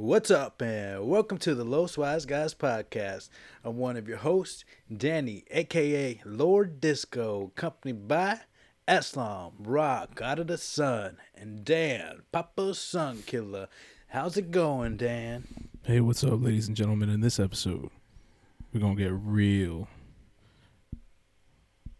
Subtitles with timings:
[0.00, 3.28] What's up, and welcome to the Los Wise Guys podcast.
[3.62, 8.40] I'm one of your hosts, Danny, aka Lord Disco, accompanied by
[8.88, 13.68] Islam, Rock, God of the Sun, and Dan, Papa Sun Killer.
[14.08, 15.46] How's it going, Dan?
[15.82, 17.10] Hey, what's up, ladies and gentlemen?
[17.10, 17.90] In this episode,
[18.72, 19.86] we're gonna get real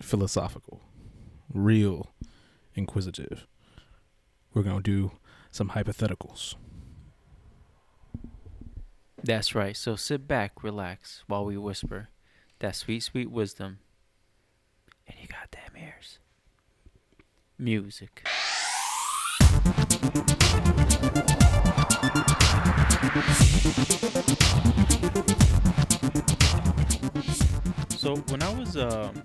[0.01, 0.81] philosophical,
[1.53, 2.15] real
[2.75, 3.47] inquisitive.
[4.55, 5.11] We're gonna do
[5.51, 6.55] some hypotheticals.
[9.23, 9.77] That's right.
[9.77, 12.09] So sit back, relax while we whisper
[12.61, 13.79] that sweet, sweet wisdom
[15.07, 16.19] in your goddamn ears.
[17.59, 18.27] Music.
[27.97, 29.23] So when I was um,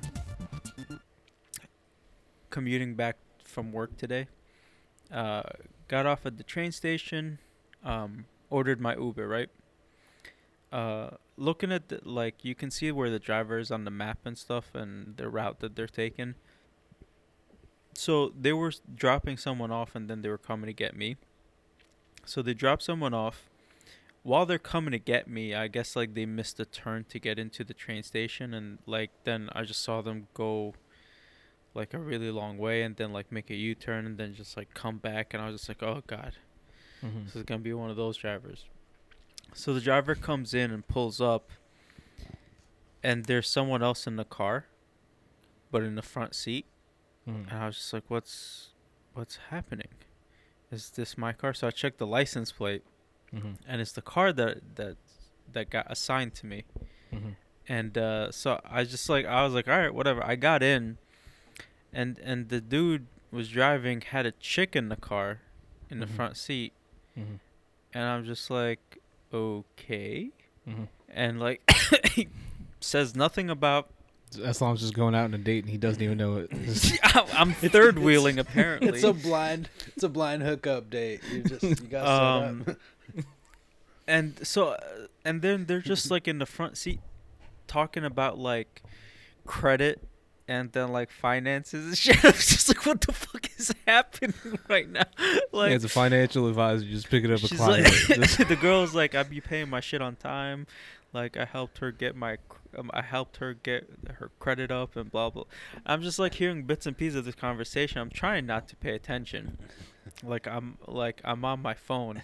[2.49, 3.15] commuting back
[3.45, 4.27] from work today,
[5.11, 5.43] uh,
[5.87, 7.39] got off at the train station,
[7.83, 9.49] um, ordered my Uber, right?
[10.79, 14.19] Uh looking at the, like you can see where the driver is on the map
[14.25, 16.31] and stuff and the route that they're taking
[17.93, 18.73] so they were
[19.03, 21.15] dropping someone off and then they were coming to get me
[22.25, 23.37] so they dropped someone off
[24.23, 27.37] while they're coming to get me i guess like they missed a turn to get
[27.39, 30.73] into the train station and like then i just saw them go
[31.73, 34.73] like a really long way and then like make a u-turn and then just like
[34.73, 36.33] come back and i was just like oh god
[37.05, 37.25] Mm-hmm.
[37.25, 38.65] this is gonna be one of those drivers.
[39.57, 41.49] So the driver comes in and pulls up,
[43.01, 44.65] and there's someone else in the car,
[45.71, 46.65] but in the front seat.
[47.27, 47.49] Mm-hmm.
[47.49, 48.69] And I was just like, "What's,
[49.13, 49.87] what's happening?
[50.71, 52.83] Is this my car?" So I checked the license plate,
[53.33, 53.53] Mm-hmm.
[53.67, 54.97] and it's the car that that
[55.51, 56.63] that got assigned to me.
[57.13, 57.29] Mm-hmm.
[57.67, 60.97] And uh, so I just like I was like, "All right, whatever." I got in,
[61.93, 65.41] and and the dude was driving had a chick in the car,
[65.89, 66.15] in the Mhm.
[66.15, 66.73] front seat.
[67.17, 67.35] Mm-hmm.
[67.93, 68.99] And I'm just like,
[69.33, 70.29] okay.
[70.67, 70.83] Mm-hmm.
[71.09, 71.61] And like,
[72.11, 72.27] he
[72.79, 73.89] says nothing about.
[74.43, 76.51] Aslam's just going out on a date and he doesn't even know it.
[77.33, 78.89] I'm third wheeling apparently.
[78.89, 81.21] It's a blind, it's a blind hookup date.
[81.31, 83.23] You just you got set Um, up.
[84.07, 86.99] and so, uh, and then they're just like in the front seat,
[87.67, 88.81] talking about like
[89.45, 90.01] credit
[90.47, 92.23] and then like finances and shit.
[92.23, 94.33] I was just like, what the fuck is happening
[94.69, 95.05] right now?
[95.51, 97.87] Like, As a financial advisor, just picking up a client.
[98.09, 100.67] like, the girl's like, I be paying my shit on time.
[101.13, 102.37] Like I helped her get my,
[102.77, 105.45] um, I helped her get her credit up and blah blah.
[105.85, 107.99] I'm just like hearing bits and pieces of this conversation.
[108.01, 109.57] I'm trying not to pay attention.
[110.23, 112.21] Like I'm like I'm on my phone,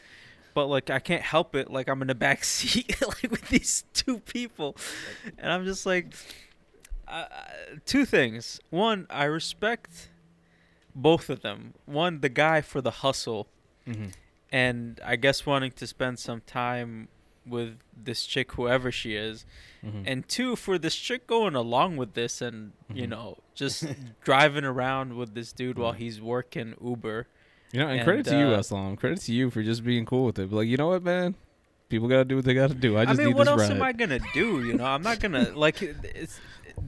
[0.53, 1.72] but like I can't help it.
[1.72, 4.76] Like I'm in the back seat like with these two people,
[5.38, 6.14] and I'm just like,
[7.12, 7.26] uh,
[7.86, 8.60] two things.
[8.70, 10.10] One, I respect
[10.96, 11.74] both of them.
[11.86, 13.48] One, the guy for the hustle
[13.88, 14.14] Mhm.
[14.52, 17.08] and I guess wanting to spend some time
[17.46, 19.46] with this chick, whoever she is,
[19.84, 20.04] Mhm.
[20.06, 23.10] and two for this chick going along with this and you Mhm.
[23.10, 23.84] know just
[24.24, 25.98] driving around with this dude while Mhm.
[25.98, 27.28] he's working Uber.
[27.72, 28.98] You know, and, credit And, to you, uh, Aslam.
[28.98, 30.50] Credit to you for just being cool with it.
[30.50, 31.36] But like, you know what, man?
[31.90, 32.96] People gotta do what they gotta do.
[32.98, 33.72] I I, just mean, need what this else ride.
[33.72, 34.64] am I gonna do?
[34.66, 35.82] You know, I'm not gonna like.
[35.82, 36.40] It's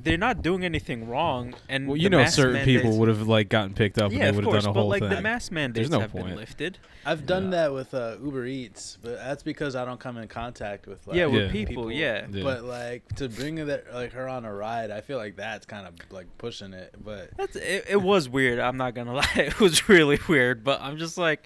[0.02, 3.50] they're not doing anything wrong, and well, you know, certain mandates- people would have like
[3.50, 5.02] gotten picked up Yeah, and they of would have course, done a but whole like
[5.02, 5.10] thing.
[5.10, 6.26] the mask mandates no have point.
[6.28, 6.78] been lifted.
[7.06, 7.50] I've done Yeah.
[7.52, 11.16] that with uh, Uber Eats, but that's because I don't come in contact with like
[11.18, 11.66] yeah, with Yeah.
[11.66, 12.26] people, yeah.
[12.32, 12.44] Yeah.
[12.44, 15.86] But like to bring that like her on a ride, I feel like that's kind
[15.88, 16.96] of like pushing it.
[17.04, 18.60] But That's it, it was weird.
[18.60, 20.64] I'm not gonna lie, it was really weird.
[20.64, 21.44] But I'm just like,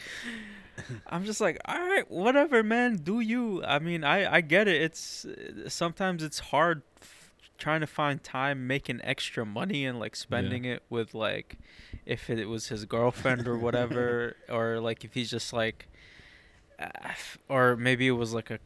[1.07, 2.97] I'm just like, all right, whatever, man.
[2.97, 3.63] Do you?
[3.63, 4.81] I mean, I I get it.
[4.81, 5.25] It's
[5.67, 7.16] sometimes it's hard f-
[7.57, 11.57] trying to find time making extra money and like spending it with like,
[12.05, 15.87] if it was his girlfriend or whatever, or like if he's just like.
[16.79, 16.89] Uh,
[17.49, 18.59] or maybe it was like a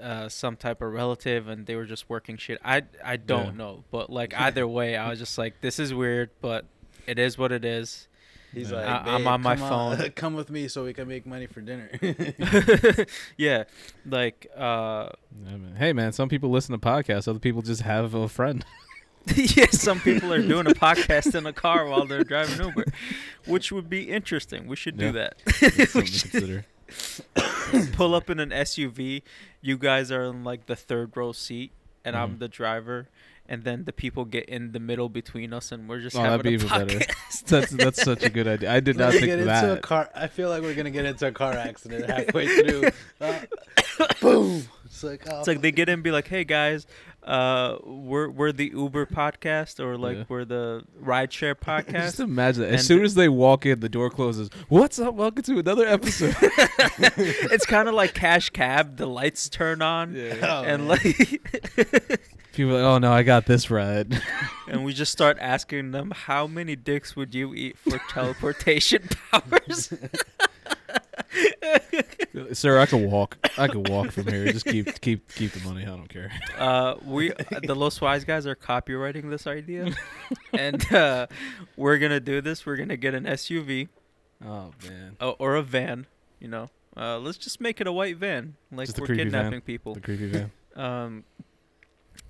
[0.00, 2.60] uh, some type of relative and they were just working shit.
[2.64, 3.58] I I don't Yeah.
[3.58, 6.66] know, but like either way, I was just like, this is weird, but
[7.08, 8.06] it is what it is.
[8.52, 9.68] He's like, I- I'm on my come
[9.98, 11.88] phone." come with me so we can make money for dinner.
[13.36, 13.64] yeah,
[14.06, 15.08] like uh,
[15.44, 15.76] Yeah, man.
[15.76, 17.28] Hey, man, some people listen to podcasts.
[17.28, 18.64] Other people just have a friend.
[19.36, 22.84] yeah, some people are doing a podcast in a car while they're driving Uber,
[23.46, 24.66] which would be interesting.
[24.66, 25.34] We should do that.
[25.60, 26.66] That's We something to consider.
[27.92, 29.22] pull up in an SUV.
[29.60, 31.72] You guys are in like the third row seat,
[32.04, 32.38] and I'm Mhm.
[32.40, 33.08] the driver.
[33.50, 36.36] And then the people get in the middle between us, and we're just Oh, having
[36.38, 37.00] that'd be a even better.
[37.00, 37.44] podcast.
[37.46, 38.72] That's that's such a good idea.
[38.72, 39.82] I did not Let's think get of into a that.
[39.82, 40.08] car.
[40.14, 42.90] I feel like we're gonna get into a car accident halfway through.
[43.20, 44.62] Uh, boom!
[44.86, 46.86] It's like, oh, It's like they get in and be like, "Hey guys,
[47.22, 50.24] uh, we're we're the Uber podcast or like Yeah.
[50.28, 51.92] we're the rideshare Just podcast.
[51.92, 52.68] Just imagine that.
[52.72, 54.48] As And- soon as they walk in, the door closes.
[54.68, 55.14] What's up?
[55.16, 56.34] Welcome to another episode.
[56.40, 58.96] it's kind of like Cash Cab.
[58.96, 60.88] The lights turn on, Oh, and man.
[60.88, 62.20] like,
[62.52, 64.20] People are like, oh no, I got this ride.
[64.68, 69.92] and we just start asking them, how many dicks would you eat for teleportation powers?
[72.52, 73.38] Sir, I can walk.
[73.56, 74.52] I can walk from here.
[74.52, 75.82] Just keep keep keep the money.
[75.82, 76.30] I don't care.
[76.58, 77.32] Uh, we
[77.62, 79.94] the Los Wise guys are copywriting this idea,
[80.52, 81.26] and uh,
[81.76, 82.66] we're gonna do this.
[82.66, 83.88] We're gonna get an SUV
[84.44, 85.16] Oh man.
[85.20, 86.06] uh, or a van.
[86.40, 89.32] You know, uh, let's just make it a white van, like we're creepy van.
[89.32, 89.94] kidnapping people.
[89.94, 90.50] The creepy van.
[90.74, 91.24] Um,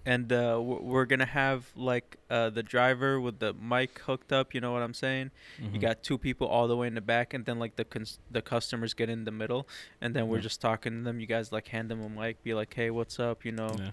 [0.06, 4.54] and uh, we're gonna have like uh, the driver with the mic hooked up.
[4.54, 5.30] You know what I'm saying?
[5.58, 5.80] You Mhm.
[5.80, 8.42] got two people all the way in the back, and then like the cons- the
[8.42, 9.68] customers get in the middle,
[10.00, 10.42] and then we're Yeah.
[10.42, 11.20] just talking to them.
[11.20, 13.74] You guys like hand them a mic, be like, "Hey, what's up?" You know.
[13.78, 13.90] Yeah.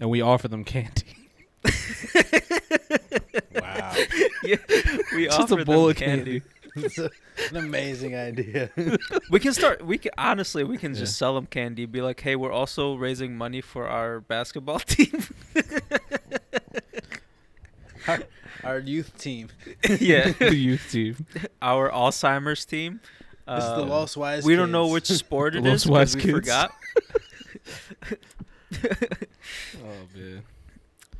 [0.00, 1.16] And we offer them candy.
[3.54, 3.94] Wow.
[4.42, 4.56] yeah,
[5.14, 6.42] we Just a offer them bowl of candy.
[6.76, 7.10] It's a-
[7.50, 8.70] an amazing idea.
[9.30, 9.84] We can start.
[9.84, 11.00] We can honestly, we can Yeah.
[11.00, 11.86] just sell them candy.
[11.86, 15.22] Be like, "Hey, we're also raising money for our basketball team."
[18.08, 18.18] our,
[18.64, 19.48] our youth team.
[20.00, 21.26] yeah, the youth team.
[21.62, 23.00] our Alzheimer's team.
[23.46, 24.44] This is the Um, Lost Wise.
[24.44, 26.48] we don't know which sport it The is Lost Wise because we Kids.
[26.48, 26.72] forgot.
[29.84, 30.42] Oh man.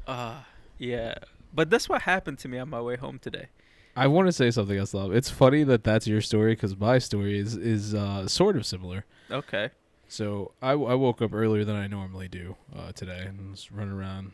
[0.07, 0.35] Uh,
[0.79, 1.15] yeah,
[1.55, 3.49] but that's what happened to me on my way home today.
[3.97, 5.15] I want to say something else, love.
[5.15, 9.05] It's funny that that's your story because my story is is uh, sort of similar.
[9.31, 9.71] Okay.
[10.09, 13.95] So I, I woke up earlier than I normally do uh, today and was running
[13.95, 14.33] around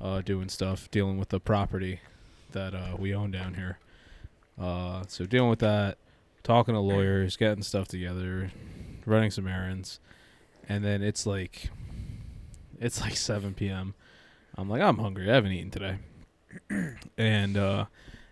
[0.00, 2.00] uh, doing stuff, dealing with the property
[2.52, 3.78] that uh, we own down here.
[4.60, 5.98] Uh, so dealing with that,
[6.42, 8.50] talking to lawyers, getting stuff together,
[9.06, 10.00] running some errands,
[10.68, 11.70] and then it's like
[12.80, 13.94] it's like 7 p.m.
[14.56, 15.30] I'm like I'm hungry.
[15.30, 15.98] I haven't eaten today,
[17.18, 17.86] and uh,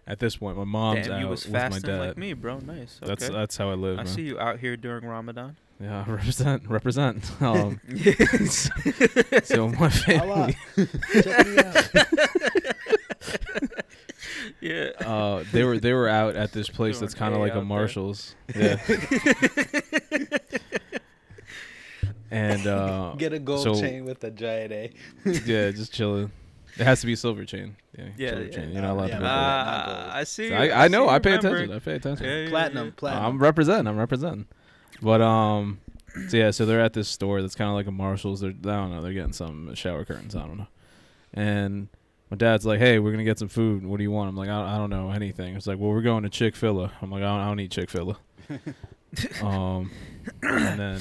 [0.07, 2.01] at this point, my mom's Damn, out you was with my fasting dad.
[2.01, 2.59] like me, bro.
[2.59, 2.99] Nice.
[3.03, 3.09] Okay.
[3.09, 3.99] That's that's how I live.
[3.99, 4.13] I man.
[4.13, 5.57] see you out here during Ramadan.
[5.81, 7.31] Yeah, represent, represent.
[7.41, 7.81] Um,
[9.43, 10.57] so my family,
[11.23, 11.89] Check me out.
[14.61, 14.91] yeah.
[15.07, 17.53] uh, they were they were out at this place Doing that's kind of A like
[17.53, 17.65] out a there.
[17.67, 18.35] Marshalls.
[18.55, 18.79] Yeah.
[22.31, 24.93] and uh, Get a gold so- chain with a giant A.
[25.25, 26.31] yeah, just chilling.
[26.81, 27.77] It has to be silver chain.
[27.97, 28.51] Yeah, Yeah, silver yeah.
[28.51, 28.73] chain.
[28.73, 29.21] You're not allowed Yeah, to.
[29.21, 30.11] but- go not Ah, gold.
[30.15, 30.49] I see.
[30.49, 31.07] So you, I, I know.
[31.07, 31.55] see I pay remembering.
[31.71, 31.77] attention.
[31.77, 32.27] I pay attention.
[32.27, 32.93] Yeah, yeah, Platinum, yeah.
[32.97, 33.25] platinum.
[33.27, 33.87] I'm representing.
[33.87, 34.47] I'm representing.
[35.03, 35.81] But um,
[36.29, 38.41] so yeah, so they're at this store that's kind of like a Marshalls.
[38.41, 39.01] They're I don't know.
[39.03, 40.35] They're getting some shower curtains.
[40.35, 40.67] I don't know.
[41.35, 41.89] And
[42.31, 43.85] my dad's like, "Hey, we're gonna get some food.
[43.87, 46.03] What do you want?" I'm like, "I, I don't know anything." It's like, "Well, we're
[46.03, 48.17] going to Chick Fil A." I'm like, "I don't, I don't eat Chick Fil
[48.51, 49.91] A." um,
[50.43, 51.01] and then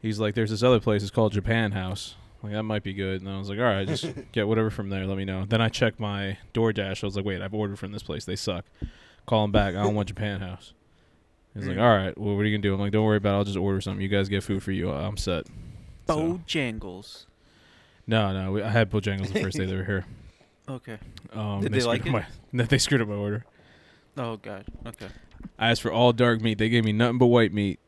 [0.00, 1.02] he's like, "There's this other place.
[1.02, 3.20] It's called Japan House." Like that might be good.
[3.20, 5.06] And I was like, "All right, just get whatever from there.
[5.06, 7.02] Let me know." Then I checked my DoorDash.
[7.02, 8.24] I was like, "Wait, I've ordered from this place.
[8.24, 8.64] They suck."
[9.26, 9.74] Call him back.
[9.74, 10.72] I don't want Japan House.
[11.54, 11.82] He's like, Mm.
[11.82, 13.38] "All right, well, what are you gonna do?" I'm like, "Don't worry about it.
[13.38, 14.00] I'll just order something.
[14.00, 14.90] You guys get food for you.
[14.92, 15.46] I'm set."
[16.06, 17.26] So- Bojangles.
[18.06, 20.04] no, no, we, I had Bojangles the first day they were here.
[20.70, 20.98] Okay.
[21.32, 23.46] Um, Did they screwed like up My, they screwed up my order.
[24.18, 24.66] Oh God.
[24.86, 25.06] Okay.
[25.58, 26.58] I asked for all dark meat.
[26.58, 27.80] They gave me nothing but white meat,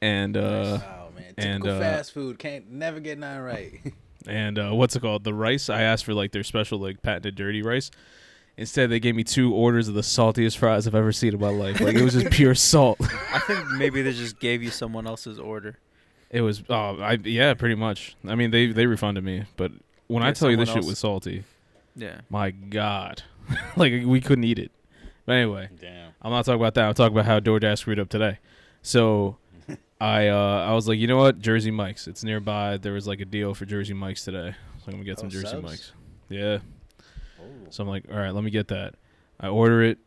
[0.00, 3.80] and uh, oh man, and, typical uh, fast food can't never get none right.
[4.26, 5.24] and uh, what's it called?
[5.24, 5.68] The rice.
[5.70, 7.90] I asked for like their special like patented dirty rice.
[8.56, 11.48] Instead, they gave me two orders of the saltiest fries I've ever seen in my
[11.48, 11.80] life.
[11.80, 12.98] Like it was just pure salt.
[13.32, 15.78] I think maybe they just gave you someone else's order.
[16.30, 18.16] It was, oh, I yeah, pretty much.
[18.26, 19.72] I mean, they they refunded me, but
[20.06, 21.44] when I tell you this someone shit was salty,
[21.96, 22.20] Yeah.
[22.28, 23.22] my god,
[23.76, 24.70] like we couldn't eat it.
[25.24, 26.12] But anyway, Damn.
[26.20, 26.88] I'm not talking about that.
[26.88, 28.38] I'm talking about how DoorDash screwed up today.
[28.82, 29.36] So
[30.02, 32.08] I uh I was like, you know what, Jersey Mike's.
[32.08, 32.76] It's nearby.
[32.76, 35.30] There was like a deal for Jersey Mike's today, so I'm gonna get some Oh,
[35.30, 35.62] Jersey subs?
[35.62, 35.92] Mike's.
[36.28, 36.58] Yeah.
[37.40, 37.44] Oh.
[37.70, 38.94] So I'm like, all right, let me get that.
[39.38, 39.98] I order it,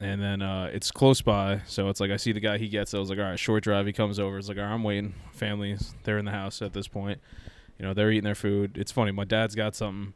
[0.00, 2.92] and then uh, it's close by, so it's like I see the guy he gets.
[2.94, 2.96] it.
[2.96, 3.86] I was like, all right, short drive.
[3.86, 4.38] He comes over.
[4.38, 5.14] It's like, all right, I'm waiting.
[5.32, 7.20] Families, they're in the house at this point.
[7.78, 8.76] You know, they're eating their food.
[8.76, 9.12] It's funny.
[9.12, 10.14] My dad's got something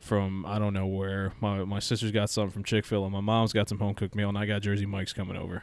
[0.00, 1.32] from I don't know where.
[1.40, 3.10] My my sister's got something from Chick Fil A.
[3.10, 5.62] My mom's got some home cooked meal, and I got Jersey Mike's coming over.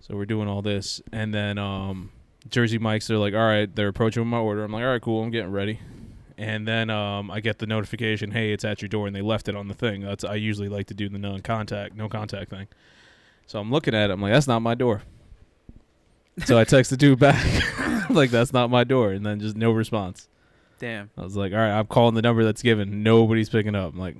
[0.00, 2.10] So we're doing all this, and then um,
[2.48, 3.06] Jersey Mike's.
[3.06, 4.64] They're like, all right, they're approaching with my order.
[4.64, 5.22] I'm like, all right, cool.
[5.22, 5.80] I'm getting ready.
[6.38, 9.48] And then um, I get the notification, hey, it's at your door, and they left
[9.48, 10.00] it on the thing.
[10.00, 12.66] That's I usually like to do the non-contact, no contact thing.
[13.46, 14.12] So I'm looking at it.
[14.14, 15.02] I'm like, that's not my door.
[16.46, 17.44] so I text the dude back,
[18.10, 20.28] like that's not my door, and then just no response.
[20.78, 21.10] Damn.
[21.18, 23.02] I was like, all right, I'm calling the number that's given.
[23.02, 23.92] Nobody's picking up.
[23.92, 24.16] I'm like,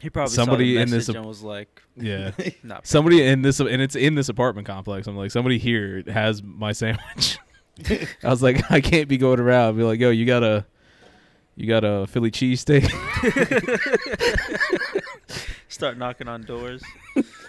[0.00, 2.30] He probably Somebody saw the in this message ap- and was like, yeah.
[2.62, 5.06] "Not somebody in this, and it's in this apartment complex.
[5.06, 7.38] I'm like, somebody here has my sandwich.
[7.90, 9.76] I was like, I can't be going around.
[9.76, 10.66] Be like, yo, you gotta,
[11.56, 12.88] You got a Philly cheesesteak?
[15.68, 16.82] Start knocking on doors.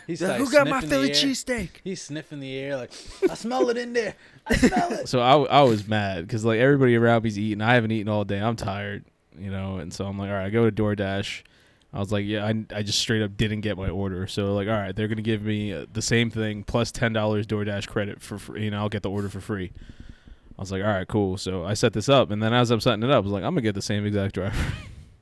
[0.06, 1.16] He's like Who got my Philly air.
[1.16, 1.70] cheesesteak?
[1.84, 2.92] He's sniffing the air like,
[3.30, 4.16] I smell it in there.
[4.48, 5.08] I smell it.
[5.08, 7.62] so I, I was mad because like everybody around me's eating.
[7.62, 8.40] I haven't eaten all day.
[8.40, 9.06] I'm tired,
[9.38, 9.78] you know.
[9.78, 11.44] And so I'm like, all right, I go to DoorDash.
[11.92, 14.28] I was like, yeah, I, I just straight up didn't get my order.
[14.28, 17.48] So like, all right, they're gonna give me uh, the same thing plus ten dollars
[17.48, 18.66] DoorDash credit for free.
[18.66, 19.72] You know, I'll get the order for free.
[20.58, 21.38] I was like, all right, cool.
[21.38, 23.44] So I set this up, and then as I'm setting it up, I was like,
[23.44, 24.56] I'm gonna get the same exact driver,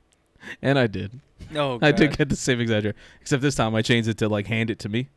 [0.62, 1.20] and I did.
[1.54, 4.28] Oh, I did get the same exact driver, except this time I changed it to
[4.28, 5.08] like hand it to me.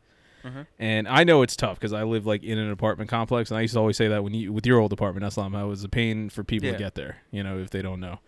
[0.44, 0.64] Uh-huh.
[0.78, 3.60] And I know it's tough because I live like in an apartment complex, and I
[3.62, 5.88] used to always say that when you with your old apartment, Islam, I was a
[5.88, 6.72] pain for people Yeah.
[6.72, 7.18] to get there.
[7.30, 8.18] You know, if they don't know.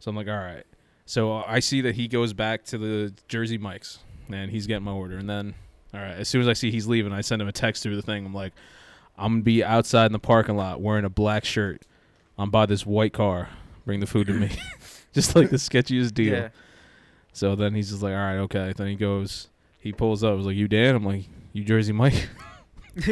[0.00, 0.64] So I'm like, all right.
[1.06, 3.98] So uh, I see that he goes back to the Jersey Mike's,
[4.32, 5.16] and he's getting my order.
[5.18, 5.54] And then,
[5.92, 7.96] all right, as soon as I see he's leaving, I send him a text through
[7.96, 8.24] the thing.
[8.24, 8.52] I'm like,
[9.18, 11.82] I'm gonna be outside in the parking lot wearing a black shirt.
[12.38, 13.48] I'm by this white car.
[13.86, 14.50] Bring the food to me.
[15.12, 16.32] just like the sketchiest deal.
[16.32, 16.48] Yeah.
[17.32, 18.72] So then he's just like, all right, okay.
[18.76, 20.30] Then he goes, he pulls up.
[20.30, 20.94] I was like, you Dan?
[20.96, 22.28] I'm like, you Jersey Mike?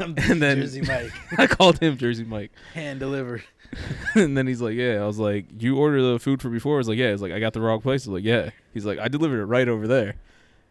[0.00, 2.50] I'm And then- Jersey Mike, I called him Jersey Mike.
[2.74, 3.44] hand delivered.
[4.14, 5.02] and then he's like, yeah.
[5.02, 6.76] I was like, you ordered the food for before?
[6.76, 7.10] I was like, yeah.
[7.10, 8.06] He's like, I got the wrong place.
[8.06, 8.50] I was like, yeah.
[8.72, 10.16] He's like, I delivered it right over there.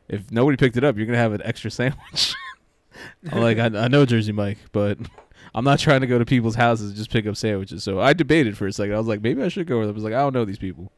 [0.07, 2.35] If nobody picked it up, you're gonna have an extra sandwich.
[3.31, 4.97] I'm like, I, I know Jersey Mike, but
[5.55, 7.83] I'm not trying to go to people's houses just pick up sandwiches.
[7.83, 8.93] So I debated for a second.
[8.93, 9.95] I was like, maybe I should go with them.
[9.95, 10.91] I was like, I don't know these people.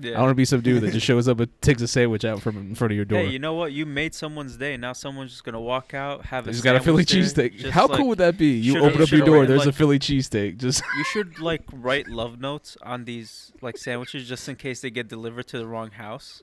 [0.00, 0.10] Yeah.
[0.12, 2.24] I don't want to be some dude that just shows up and takes a sandwich
[2.24, 3.20] out from in front of your door.
[3.20, 3.72] Hey, you know what?
[3.72, 4.76] You made someone's day.
[4.76, 6.50] Now someone's just gonna walk out, have a.
[6.50, 7.68] He's got a Philly cheesesteak.
[7.70, 8.52] How like- cool would that be?
[8.52, 10.56] You open up your door, there's a Philly cheesesteak.
[10.58, 14.90] Just You should like write love notes on these like sandwiches just in case they
[14.90, 16.42] get delivered to the wrong house.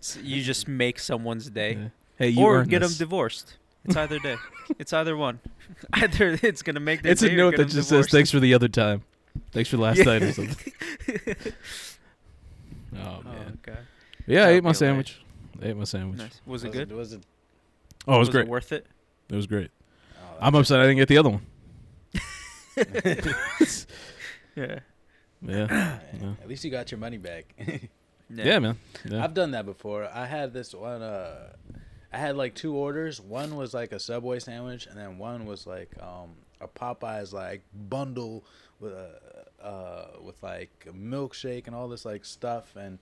[0.00, 1.88] S you just make someone's day, Yeah.
[2.18, 3.56] Hey, you or get them divorced.
[3.86, 4.36] It's either day.
[4.78, 5.40] it's either one.
[5.94, 7.88] either it's gonna make their It's a note that just divorced.
[7.88, 9.02] says thanks for the other time.
[9.52, 10.04] Thanks for last Yeah.
[10.04, 10.72] night or something.
[12.96, 13.58] Oh Oh man.
[13.62, 13.78] god.
[14.26, 14.78] Yeah, I That'd ate my be hilarious.
[14.78, 15.20] sandwich.
[15.62, 16.18] I ate my sandwich.
[16.18, 16.40] Nice.
[16.46, 16.90] Was it Was good?
[16.90, 17.22] It, was it?
[18.08, 18.48] Oh, it was great.
[18.48, 18.86] worth it?
[19.30, 19.70] It was great.
[20.16, 21.46] Oh, I'm upset I didn't get the other one.
[24.56, 24.78] Yeah.
[25.42, 25.98] Yeah.
[26.20, 26.32] Yeah.
[26.40, 27.54] At least you got your money back.
[28.30, 28.78] Yeah, man.
[29.04, 29.22] Yeah.
[29.22, 30.08] I've done that before.
[30.12, 31.02] I had this one.
[31.02, 31.52] Uh,
[32.10, 33.20] I had like two orders.
[33.20, 37.62] One was like a Subway sandwich, and then one was like um, a Popeyes like
[37.74, 38.42] bundle
[38.80, 39.20] with a
[39.64, 42.76] uh, with like a milkshake and all this like stuff.
[42.76, 42.98] And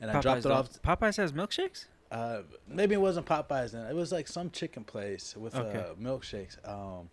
[0.00, 0.82] and I dropped it off.
[0.82, 1.86] Popeyes has milkshakes.
[2.10, 3.86] Uh, maybe it wasn't Popeyes then.
[3.86, 5.78] It was like some chicken place with Okay.
[5.78, 6.56] uh, milkshakes.
[6.68, 7.10] Um,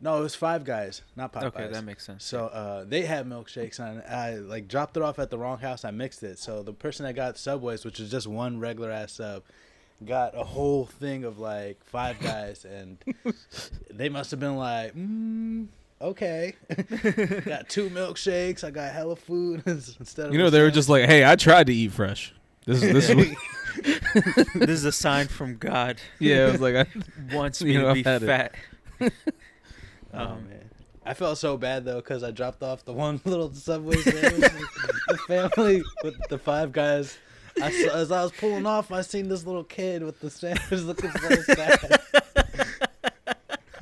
[0.00, 1.44] no, it was Five Guys, not Popeyes.
[1.44, 2.24] Okay, that makes sense.
[2.24, 5.84] So uh, they had milkshakes, and I like dropped it off at the wrong house.
[5.84, 6.38] I mixed it.
[6.38, 9.42] So the person that got Subways, which is just one regular ass sub,
[10.04, 12.98] got a whole thing of like Five Guys, and
[13.90, 15.68] they must have been like, mm,
[16.02, 16.54] okay,
[17.44, 18.64] got two milkshakes.
[18.64, 21.36] I got hella food instead of You know, a they were just like, "Hey, I
[21.36, 22.34] tried to eat fresh."
[22.66, 25.96] This is this is what- this is a sign from God.
[26.20, 26.46] yeah.
[26.46, 26.86] I was like, I,
[27.34, 28.26] Wants You know, to be had it.
[28.26, 28.54] fat.
[29.00, 29.08] Oh
[30.12, 30.70] Um, man,
[31.04, 34.52] I felt so bad though because I dropped off the one little subway sandwich.
[35.08, 37.16] the family with the five guys.
[37.60, 40.70] I saw, as I was pulling off, I seen this little kid with the sandwich
[40.82, 41.98] looking so sad.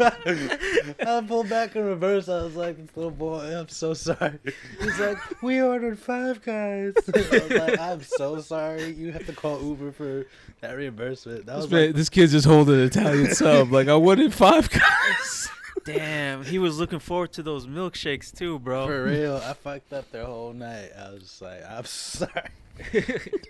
[0.00, 2.28] I pulled back in reverse.
[2.28, 4.38] I was like, "This little boy, I'm so sorry."
[4.80, 8.92] He's like, "We ordered five guys." I was like, "I'm so sorry.
[8.92, 10.26] You have to call Uber for
[10.61, 13.73] that reimbursement." That this, was man, like, this kid's just holding an Italian sub.
[13.73, 15.49] Like I wanted five guys.
[15.85, 18.87] Damn, he was looking forward to those milkshakes too, bro.
[18.87, 20.90] For real, I fucked up their whole night.
[20.99, 22.50] I was just like, I'm sorry.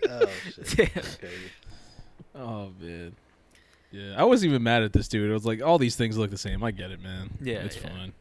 [0.09, 0.28] oh
[0.64, 1.19] shit.
[1.21, 2.42] Damn.
[2.42, 3.14] Oh man.
[3.92, 5.30] Yeah, I wasn't even mad at this dude.
[5.30, 6.62] I was like, all these things look the same.
[6.62, 7.30] I get it, man.
[7.40, 7.88] Yeah, it's yeah.
[7.88, 8.12] fine.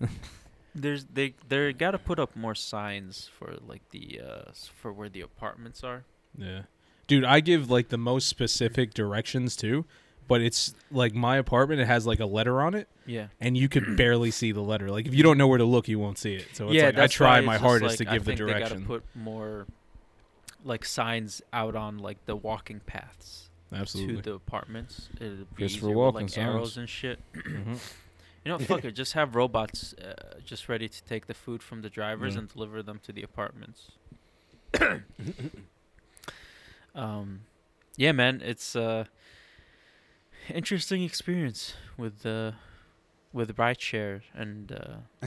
[0.74, 5.08] There's they they got to put up more signs for like the uh for where
[5.08, 6.04] the apartments are.
[6.38, 6.62] Yeah,
[7.06, 9.86] dude, I give like the most specific directions too,
[10.28, 11.80] but it's like my apartment.
[11.80, 13.28] It has like a letter on it, Yeah.
[13.40, 14.90] and you could barely see the letter.
[14.90, 16.46] Like if you don't know where to look, you won't see it.
[16.52, 18.58] So it's yeah, like I try my hardest like, to give I the think They
[18.60, 19.66] gotta put more
[20.62, 24.16] like signs out on like the walking paths Absolutely.
[24.16, 25.08] to the apartments.
[25.16, 27.18] It'd be Just for easier with, walking like arrows and shit.
[27.34, 27.78] Mhm.
[28.44, 28.92] You know, fuck it.
[28.92, 32.40] Just have robots uh, just ready to take the food from the drivers Yeah.
[32.42, 33.90] and deliver them to the apartments.
[36.94, 37.40] um,
[37.96, 39.04] yeah, man, it's uh
[40.48, 42.52] interesting experience with uh
[43.32, 45.26] with rideshare and uh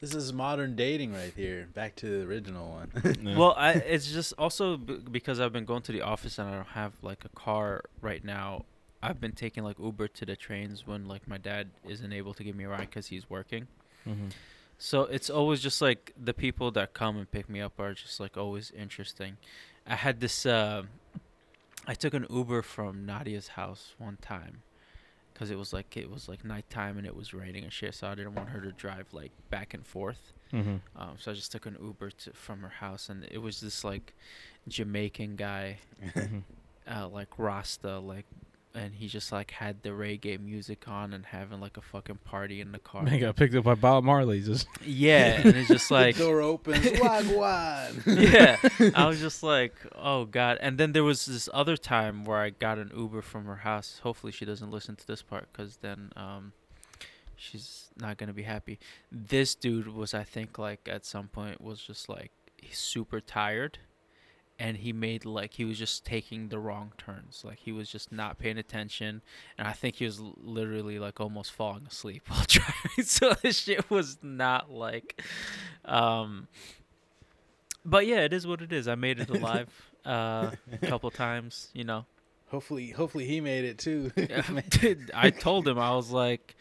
[0.00, 1.68] This is modern dating right here.
[1.74, 3.16] Back to the original one.
[3.22, 3.36] Yeah.
[3.36, 6.52] well, I it's just also b- because I've been going to the office and I
[6.54, 8.64] don't have like a car right now.
[9.02, 12.44] I've been taking like Uber to the trains when like my dad isn't able to
[12.44, 13.66] give me a ride because he's working.
[14.06, 14.30] Mhm.
[14.78, 18.20] So it's always just like the people that come and pick me up are just
[18.20, 19.36] like always interesting.
[19.86, 20.46] I had this.
[20.46, 20.84] Uh,
[21.88, 24.62] I took an Uber from Nadia's house one time,
[25.38, 27.94] cause it was like it was like nighttime and it was raining and shit.
[27.94, 30.32] So I didn't want her to drive like back and forth.
[30.52, 30.76] Mm-hmm.
[30.96, 33.84] Um, so I just took an Uber to from her house, and it was this
[33.84, 34.14] like
[34.66, 35.78] Jamaican guy,
[36.90, 38.24] uh, like Rasta, like,
[38.78, 42.60] and he just like had the reggae music on and having like a fucking party
[42.60, 43.02] in the car.
[43.02, 44.40] Man got picked up by Bob Marley.
[44.40, 46.84] Just Yeah, and it's just like the door opens.
[46.86, 48.02] Wagwan.
[48.06, 48.56] yeah.
[48.94, 50.58] I was just like, oh god.
[50.60, 54.00] And then there was this other time where I got an Uber from her house.
[54.02, 56.52] Hopefully she doesn't listen to this part, cause then um,
[57.36, 58.78] she's not gonna be happy.
[59.10, 63.78] This dude was, I think, like at some point was just like he's super tired,
[64.58, 67.42] and he made like he was just taking the wrong turns.
[67.44, 69.22] Like he was just not paying attention,
[69.56, 72.74] and I think he was literally like almost falling asleep while driving.
[73.04, 75.22] So this shit was not like,
[75.84, 76.48] um.
[77.84, 78.86] But yeah, it is what it is.
[78.86, 79.68] I made it alive
[80.04, 82.04] uh, a couple times, you know.
[82.48, 84.10] Hopefully, hopefully he made it too.
[84.70, 86.56] Dude, I told him I was like,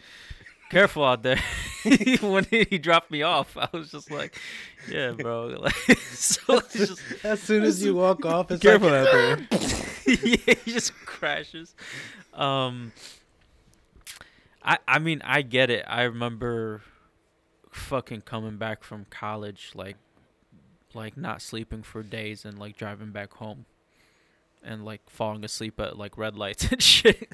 [0.70, 1.40] "Careful out there."
[2.22, 4.38] when he dropped me off, I was just like,
[4.90, 9.08] "Yeah, bro." Like, so it's just as soon as you walk off, it's careful like,
[9.08, 9.38] out there.
[10.06, 11.76] yeah, he just crashes.
[12.34, 12.92] Um,
[14.64, 15.86] I I mean I get it.
[15.88, 16.82] I remember
[17.72, 19.98] fucking coming back from college, like
[20.94, 23.66] like not sleeping for days and like driving back home.
[24.64, 27.28] And like falling asleep at like red lights and shit.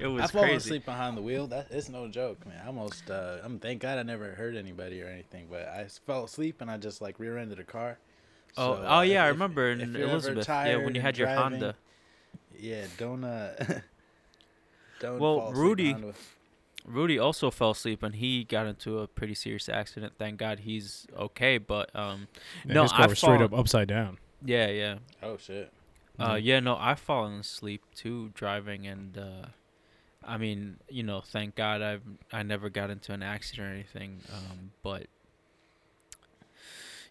[0.00, 0.56] it was I fall crazy.
[0.56, 1.46] asleep behind the wheel.
[1.46, 2.60] That it's no joke, man.
[2.64, 6.24] I almost, uh, I'm thank God I never hurt anybody or anything, but I fell
[6.24, 7.98] asleep and I just like rear-ended a car.
[8.56, 10.48] Oh, So, oh uh, yeah, I remember if in you're Elizabeth.
[10.48, 11.74] Yeah, when you and had your driving, Honda.
[12.58, 13.52] Yeah, don't uh,
[15.00, 15.18] don't.
[15.20, 15.96] Well, fall Rudy-
[16.86, 20.14] Rudy also fell asleep and he got into a pretty serious accident.
[20.18, 21.58] Thank God he's okay.
[21.58, 22.28] But um,
[22.66, 24.18] Yeah, no, his car I was straight up upside down.
[24.44, 24.94] yeah, yeah.
[25.22, 25.72] Oh shit.
[26.18, 26.40] Uh, Mhm.
[26.44, 29.46] yeah, no, I've fallen asleep too driving, and uh,
[30.22, 32.02] I mean, you know, thank God I've
[32.32, 34.20] I never got into an accident or anything.
[34.32, 35.06] Um, but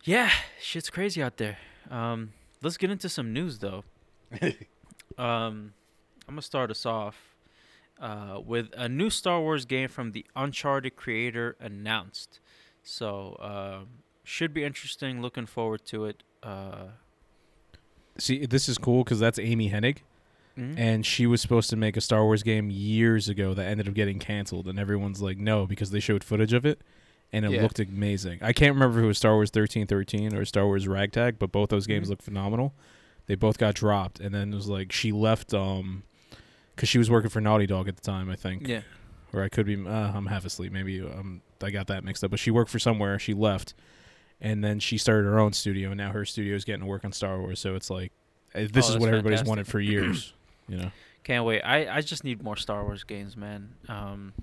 [0.03, 0.29] yeah,
[0.61, 1.57] shit's crazy out there.
[1.89, 3.83] Um, let's get into some news though.
[5.15, 5.73] Um,
[6.27, 7.35] I'm gonna start us off
[8.01, 12.39] uh, with a new Star Wars game from the Uncharted creator announced.
[12.81, 13.81] So uh,
[14.23, 15.21] should be interesting.
[15.21, 16.23] Looking forward to it.
[16.41, 16.85] Uh,
[18.17, 19.97] See, this is cool because that's Amy Hennig,
[20.57, 20.75] mhm.
[20.77, 23.93] and she was supposed to make a Star Wars game years ago that ended up
[23.95, 26.79] getting canceled, and everyone's like, no, because they showed footage of it,
[27.31, 27.61] and it Yeah.
[27.63, 28.37] looked amazing.
[28.41, 31.51] I can't remember if it was Star Wars thirteen thirteen or Star Wars Ragtag, but
[31.51, 32.11] both those games Mhm.
[32.11, 32.73] look phenomenal.
[33.25, 36.03] They both got dropped, and then it was like she left, um,
[36.75, 38.67] because she was working for Naughty Dog at the time, I think.
[38.67, 38.81] yeah.
[39.35, 40.71] or I could be uh, I'm half asleep.
[40.71, 42.29] Maybe um I got that mixed up.
[42.29, 43.17] But she worked for somewhere.
[43.17, 43.73] She left,
[44.43, 45.89] and then she started her own studio.
[45.89, 47.59] And now her studio is getting to work on Star Wars.
[47.59, 48.11] So it's like
[48.53, 49.47] uh, this Oh, is what everybody's fantastic.
[49.49, 50.33] wanted for years.
[50.67, 50.91] You know,
[51.23, 51.61] Can't wait.
[51.61, 53.69] I, I just need more Star Wars games, man.
[53.89, 54.33] Um,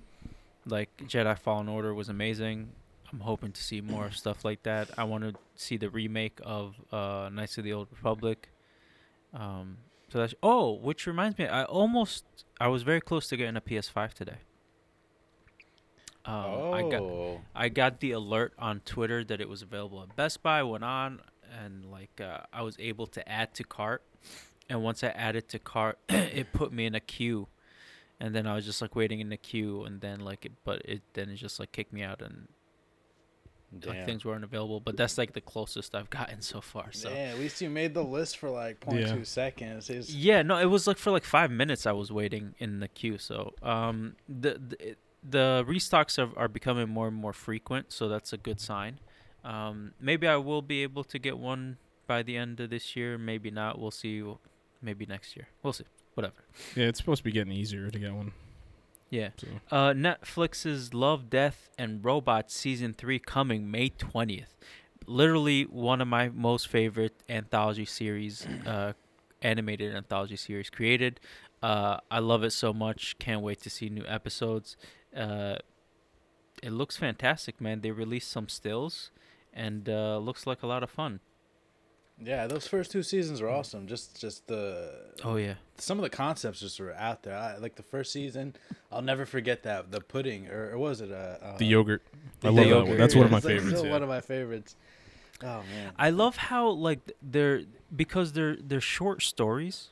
[0.66, 2.70] like Jedi Fallen Order was amazing.
[3.12, 4.90] I'm hoping to see more stuff like that.
[4.98, 8.48] I want to see the remake of uh, Knights of the Old Republic.
[9.34, 9.76] Um,
[10.12, 12.24] so that's oh, which reminds me, I almost
[12.60, 14.38] I was very close to getting a PS5 today.
[16.24, 16.72] Um, oh.
[16.72, 20.62] I got I got the alert on Twitter that it was available at Best Buy.
[20.62, 21.20] Went on
[21.64, 24.02] and like uh, I was able to add to cart,
[24.68, 27.48] and once I added to cart, it put me in a queue,
[28.20, 30.83] and then I was just like waiting in the queue, and then like it, but
[30.85, 32.48] it then it just like kicked me out and
[33.87, 34.80] like things weren't available.
[34.80, 36.92] But that's like the closest I've gotten so far.
[36.92, 39.22] So Yeah, at least you made the list for like 0.2 Yeah.
[39.22, 39.88] seconds.
[39.88, 42.88] It's, yeah, no, it was like for like five minutes I was waiting in the
[42.88, 43.16] queue.
[43.18, 48.09] So um, the the, it- the restocks are, are becoming more and more frequent, so
[48.09, 48.98] that's a good sign.
[49.44, 53.16] Um, maybe I will be able to get one by the end of this year.
[53.18, 53.78] Maybe not.
[53.78, 54.22] We'll see.
[54.83, 55.48] Maybe next year.
[55.62, 55.85] We'll see.
[56.14, 56.35] Whatever.
[56.74, 58.33] yeah, it's supposed to be getting easier to get one.
[59.11, 59.30] Yeah.
[59.37, 64.56] So Uh, Netflix's Love, Death, and Robots season three coming May twentieth.
[65.06, 68.92] Literally one of my most favorite anthology series, uh,
[69.42, 71.20] animated anthology series created.
[71.62, 73.18] Uh, I love it so much.
[73.18, 74.76] Can't wait to see new episodes.
[75.16, 75.57] Uh,
[76.62, 77.81] it looks fantastic, man.
[77.81, 79.11] They released some stills,
[79.53, 81.20] and uh, looks like a lot of fun.
[82.23, 83.87] yeah, those first two seasons were awesome.
[83.87, 84.92] Just, just the
[85.25, 85.55] Oh yeah.
[85.79, 87.35] some of the concepts just were out there.
[87.37, 88.55] I, like the first season,
[88.92, 92.03] I'll never forget that the pudding or, or was it uh, uh, the yogurt,
[92.42, 92.99] I the love that one.
[92.99, 93.68] That's one of my It's, favorites.
[93.70, 93.90] still yeah.
[93.92, 94.77] one of my favorites.
[95.42, 97.62] Oh man, I love how like they're
[97.96, 99.88] because they're they're short stories.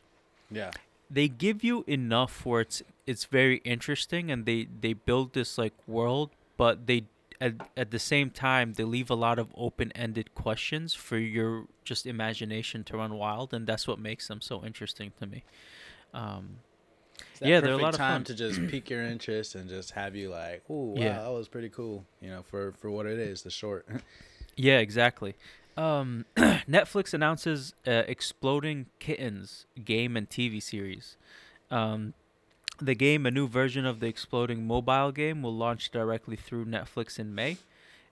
[0.50, 0.70] yeah,
[1.10, 5.74] they give you enough where it's it's very interesting and they they build this like
[5.86, 6.28] world
[6.62, 7.00] but they
[7.40, 11.52] at at the same time they leave a lot of open-ended questions for your
[11.90, 15.40] just imagination to run wild, and that's what makes them so interesting to me.
[16.12, 16.44] Um,
[17.40, 18.24] Yeah, they're a lot of time fun.
[18.24, 21.22] to just pique your interest and just have you like, oh wow, Yeah.
[21.22, 22.04] that was pretty cool.
[22.20, 23.86] You know, for for what it is, the short.
[24.60, 25.36] Yeah, exactly.
[25.76, 26.24] Um,
[26.76, 31.16] Netflix announces uh, Exploding Kittens game and TV series.
[31.70, 32.14] Um,
[32.78, 37.18] the game, a new version of the Exploding mobile game, will launch directly through Netflix
[37.18, 37.58] in May.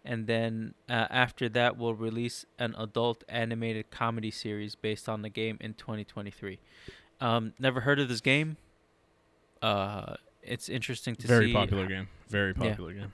[0.05, 5.29] And then uh, after that, we'll release an adult animated comedy series based on the
[5.29, 6.59] game in 2023.
[7.21, 8.57] Um, never heard of this game.
[9.63, 11.53] Uh, it's interesting to Very see.
[11.53, 12.09] Very popular game.
[12.29, 12.69] Very Yeah.
[12.71, 13.13] popular game.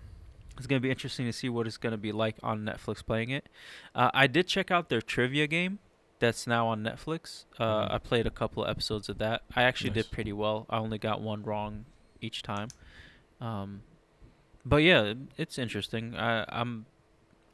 [0.59, 3.49] It's gonna be interesting to see what it's gonna be like on Netflix playing it.
[3.95, 5.79] Uh, I did check out their trivia game
[6.23, 7.45] that's now on Netflix.
[7.59, 7.93] Uh, Mhm.
[7.95, 9.43] I played a couple of episodes of that.
[9.55, 10.05] I actually Nice.
[10.05, 10.67] did pretty well.
[10.71, 11.85] I only got one wrong
[12.21, 12.69] each time.
[13.41, 13.83] Um,
[14.65, 16.17] but yeah, it's interesting.
[16.17, 16.87] I, I'm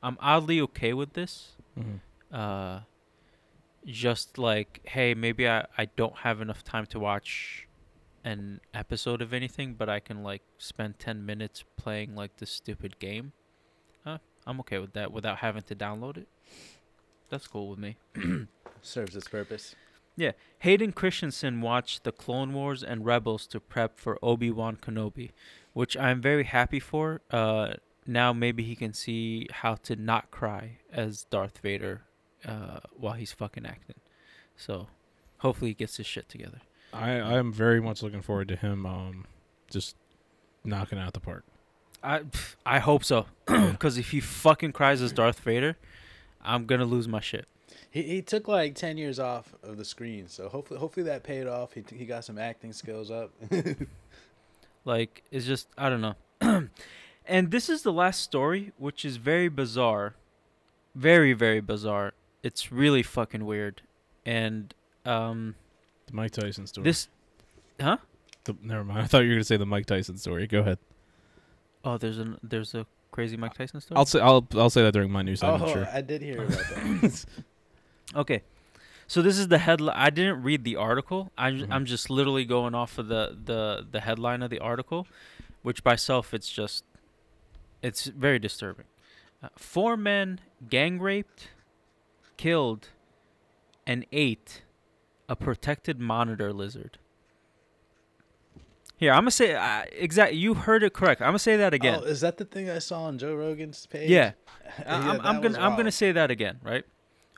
[0.03, 1.57] I'm oddly okay with this.
[1.77, 2.01] Mhm.
[2.31, 2.81] Uh,
[3.87, 7.67] just like, hey, maybe I, I don't have enough time to watch
[8.25, 12.99] an episode of anything, but I can like spend 10 minutes playing like this stupid
[12.99, 13.33] game.
[14.05, 14.19] Huh?
[14.47, 16.29] I'm okay with that without having to download it.
[17.31, 17.97] That's cool with me.
[18.83, 19.75] Serves its purpose.
[20.17, 20.33] Yeah.
[20.61, 25.31] Hayden Christensen watched the Clone Wars and Rebels to prep for Obi Wan Kenobi,
[25.73, 27.21] which I'm very happy for.
[27.31, 27.75] Uh,
[28.07, 32.03] now maybe he can see how to not cry as Darth Vader
[32.45, 33.97] uh, while he's fucking acting.
[34.57, 34.89] So
[35.39, 36.61] hopefully he gets his shit together.
[36.93, 39.27] I I am very much looking forward to him um
[39.71, 39.95] just
[40.65, 41.45] knocking out the park.
[42.03, 42.23] I
[42.65, 45.77] I hope so, because if he fucking cries as Darth Vader,
[46.43, 47.47] I'm gonna lose my shit.
[47.99, 51.47] He he took like ten years off of the screen, so hopefully hopefully that paid
[51.49, 51.73] off.
[51.73, 53.33] He he got some acting skills up.
[54.85, 56.15] Like it's just I don't know.
[57.27, 60.15] and this is the last story, which is very bizarre,
[60.95, 62.15] very very bizarre.
[62.43, 63.83] It's really fucking weird,
[64.25, 64.73] and
[65.05, 65.57] um
[66.07, 66.85] The Mike Tyson story.
[66.85, 67.09] this,
[67.79, 67.99] huh?
[68.45, 69.01] The, never mind.
[69.03, 70.47] I thought you were gonna say the Mike Tyson story.
[70.47, 70.79] Go ahead.
[71.85, 73.99] Oh, there's an there's a crazy Mike Tyson story.
[73.99, 75.73] I'll say I'll I'll say that during my news oh, segment.
[75.73, 75.89] Sure.
[75.93, 77.27] I did hear about that.
[78.15, 78.43] Okay.
[79.07, 79.97] So this is the headline.
[79.97, 81.33] I didn't read the article.
[81.39, 81.69] I'm Mhm.
[81.71, 85.07] I'm just literally going off of the, the the headline of the article,
[85.63, 86.85] which by itself it's just
[87.83, 88.85] it's very disturbing.
[89.43, 91.49] Uh, four men gang raped,
[92.37, 92.89] killed,
[93.87, 94.63] and ate
[95.29, 96.99] a protected monitor lizard.
[98.97, 100.35] Here, I'm gonna say uh, exact.
[100.35, 101.21] You heard it correct.
[101.23, 102.01] I'm gonna say that again.
[102.03, 104.11] Oh, is that the thing I saw on Joe Rogan's page?
[104.11, 104.33] Yeah.
[104.81, 105.95] Yeah, I- I'm, I'm was gonna I'm gonna wild.
[105.95, 106.85] say that again, right?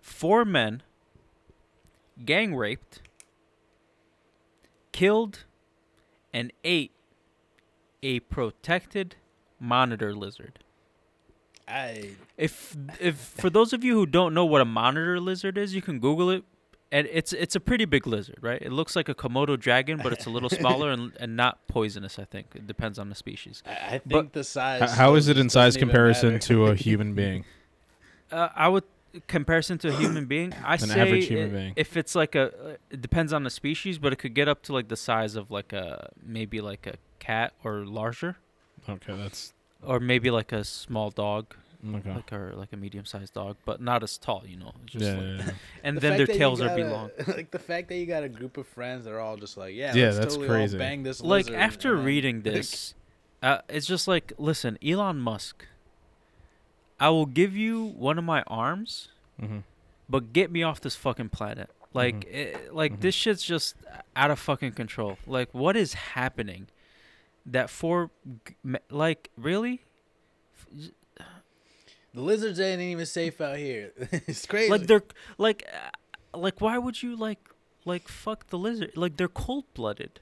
[0.00, 0.82] Four men
[2.24, 3.00] gang raped,
[4.92, 5.44] killed,
[6.32, 6.92] and ate
[8.02, 9.16] a protected
[9.58, 10.58] monitor lizard.
[11.68, 15.74] I If if for those of you who don't know what a monitor lizard is,
[15.74, 16.44] you can Google it.
[16.92, 18.60] And it's it's a pretty big lizard, right?
[18.60, 22.18] It looks like a Komodo dragon, but it's a little smaller and, and not poisonous.
[22.18, 23.62] I think it depends on the species.
[23.64, 24.82] I I think But- the size.
[24.82, 27.44] H- how is it in size comparison to a human being?
[28.32, 28.82] Uh, I would
[29.26, 30.52] comparison to a human being.
[30.64, 31.72] I An say average human i- being.
[31.76, 34.62] if it's like a, uh, it depends on the species, but it could get up
[34.64, 38.36] to like the size of like a maybe like a cat or larger,
[38.88, 41.54] Okay, that's or maybe like a small dog,
[41.94, 42.14] okay.
[42.14, 44.42] like or like a medium-sized dog, but not as tall.
[44.46, 45.50] You know, just Yeah, like, yeah, yeah.
[45.84, 47.10] and The then fact their that you tails are got be a- long.
[47.26, 49.74] Like the fact that you got a group of friends that are all just like,
[49.74, 50.78] yeah, Yeah, let's that's totally all crazy.
[50.78, 52.94] bang this Like lizard," after and then- reading this,
[53.42, 55.66] uh, it's just like, listen, Elon Musk.
[57.00, 59.08] I will give you one of my arms,
[59.40, 59.62] Mhm.
[60.08, 61.70] but get me off this fucking planet.
[61.94, 62.32] Like, Mhm.
[62.34, 63.00] it, like Mhm.
[63.00, 63.74] this shit's just
[64.14, 65.18] out of fucking control.
[65.26, 66.68] Like, what is happening?
[67.46, 68.10] That for,
[68.46, 69.82] g- me- like, really?
[72.14, 73.92] the lizards ain't even safe out here.
[74.26, 74.70] it's crazy.
[74.70, 75.02] Like they're
[75.38, 77.38] like, uh, like why would you like,
[77.84, 78.92] like fuck the lizard?
[78.96, 80.20] Like they're cold blooded.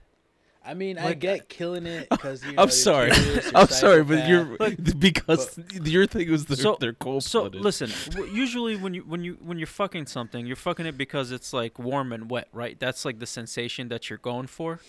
[0.69, 3.11] I mean, I get killing it because you know, I'm you're sorry.
[3.11, 4.45] curious, you're I'm sorry, but you're
[4.99, 7.91] because your thing was they're, So- they're cold So listen,
[8.33, 11.79] usually when you when you when you're fucking something, you're fucking it because it's like
[11.79, 12.79] warm and wet, right?
[12.79, 14.81] That's like the sensation that you're going for.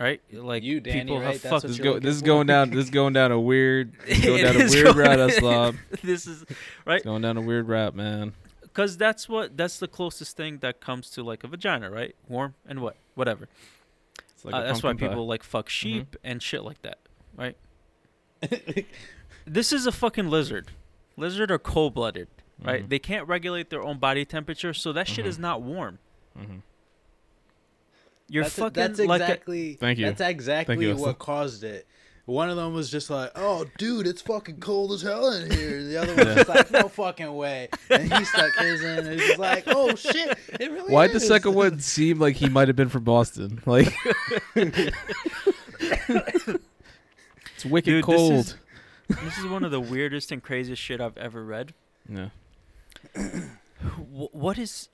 [0.00, 0.20] Right?
[0.32, 1.34] Like You, Danny, people right?
[1.34, 2.70] have That's fucked what This, go, this is going down.
[2.70, 3.92] This is going down a weird.
[4.06, 5.78] This is going down a weird going- route, Islam.
[6.02, 6.44] this is
[6.86, 8.32] It's going down a weird route, man.
[8.62, 12.16] because that's what that's the closest thing that comes to like a vagina, right?
[12.28, 13.48] Warm and wet, whatever.
[14.44, 15.14] It's like Uh, that's why pumpkin pie.
[15.14, 16.98] people like fuck sheep and shit like that,
[17.36, 17.56] right?
[19.46, 20.68] this is a fucking lizard.
[21.16, 22.28] Lizard are cold blooded,
[22.62, 22.84] right?
[22.84, 22.88] Mhm.
[22.90, 25.40] They can't regulate their own body temperature, so that shit is Mhm.
[25.40, 25.98] not warm.
[26.38, 26.62] Mhm.
[28.28, 29.74] You're that's, fucking that's like a, exactly.
[29.74, 30.06] Thank you.
[30.06, 31.86] That's exactly you, what caused it.
[32.26, 35.82] One of them was just like, "Oh, dude, it's fucking cold as hell in here."
[35.84, 39.06] The other one was just like, "No fucking way," and he stuck his in.
[39.06, 42.48] and He's like, "Oh shit, it really." Why'd the is." second one seem like he
[42.48, 43.60] might have been from Boston?
[43.66, 43.94] Like,
[44.56, 44.94] it's
[47.64, 48.32] wicked Dude, this cold.
[48.32, 48.56] is-
[49.08, 51.74] this is one of the weirdest and craziest shit I've ever read.
[52.08, 52.30] yeah.
[54.08, 54.88] What is?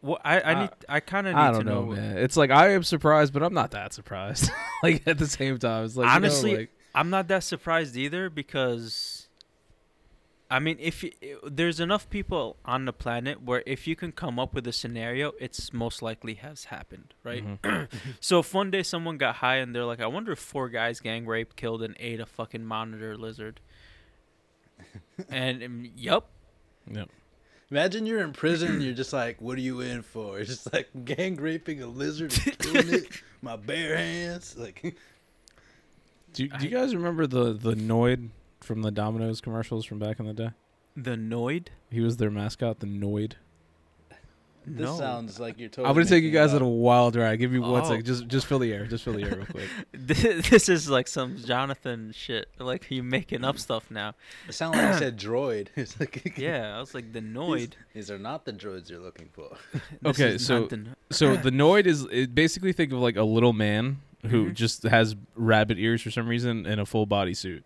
[0.00, 1.92] What I I need I kind of need I to don't know, know.
[1.96, 2.18] man.
[2.18, 4.50] It's like I am surprised, but I'm not that surprised.
[4.82, 7.96] like at the same time, it's like you know, Honestly, like- I'm not that surprised
[7.96, 9.28] either because,
[10.50, 14.12] I mean, if y- i- there's enough people on the planet where if you can
[14.12, 17.62] come up with a scenario, it's most likely has happened, right?
[17.62, 17.88] Mhm.
[18.20, 21.00] So if one day someone got high and they're like, I wonder if four guys
[21.00, 23.60] gang raped, killed, and ate a fucking monitor lizard.
[25.28, 26.28] and um, yup,
[26.90, 27.08] Yep.
[27.72, 28.72] Imagine you're in prison.
[28.72, 31.86] and You're just like, "What are you in for?" It's just like gang raping a
[31.86, 33.08] lizard, and killing it,
[33.40, 34.54] my bare hands.
[34.58, 34.82] Like,
[36.34, 38.28] Do, you- do you guys remember the the Noid
[38.60, 40.50] from the Domino's commercials from back in the day?
[40.94, 41.68] the Noid.
[41.90, 43.32] He was their mascot, the Noid.
[44.66, 44.96] This no.
[44.98, 45.88] sounds like you're totally.
[45.88, 47.36] I'm gonna take you guys on a wild ride.
[47.36, 47.88] Give me one Oh.
[47.88, 48.04] second.
[48.04, 48.86] Just just fill the air.
[48.86, 49.68] Just fill the air real quick.
[49.92, 52.48] this is like some Jonathan shit.
[52.58, 54.14] Like you making up stuff now.
[54.48, 55.68] It sounded like I said droid.
[55.76, 57.72] It's like, Yeah, I was like the Noid.
[57.94, 59.56] These are not the droids you're looking for.
[60.04, 63.52] Okay, so- the no- So the Noid is it basically think of like a little
[63.52, 63.98] man
[64.28, 64.54] who Mhm.
[64.54, 67.64] just has rabbit ears for some reason and a full body suit,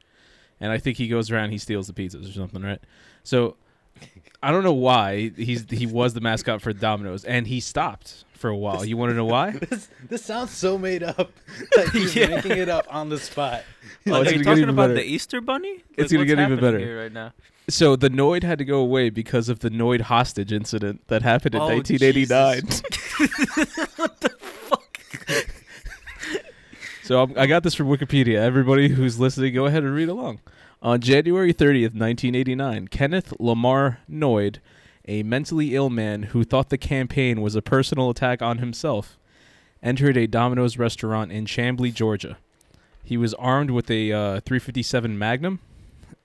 [0.58, 2.80] and I think he goes around he steals the pizzas or something, right?
[3.22, 3.56] So
[4.42, 8.48] I don't know why he's he was the mascot for Domino's and he stopped for
[8.50, 8.84] a while.
[8.84, 9.50] You want to know why?
[9.70, 11.32] this this sounds so made up.
[11.76, 12.26] Like he's Yeah.
[12.28, 13.62] making it up on the spot.
[14.06, 14.94] Oh, Like, it's are you gonna get talking even about better.
[14.94, 15.82] the Easter Bunny?
[15.96, 16.78] It's gonna get even better.
[16.78, 17.32] here right now.
[17.68, 21.56] So the Noid had to go away because of the Noid hostage incident that happened
[21.56, 22.62] in Oh, 1989.
[23.96, 24.98] what the fuck?
[27.02, 28.36] So I'm, I got this from Wikipedia.
[28.36, 30.40] Everybody who's listening, go ahead and read along.
[30.82, 34.58] On January 30th, 1989, Kenneth Lamar Noid,
[35.06, 39.16] a mentally ill man who thought the campaign was a personal attack on himself,
[39.82, 42.38] entered a Domino's restaurant in Chamblee, Georgia.
[43.02, 45.60] He was armed with a uh, 357 Magnum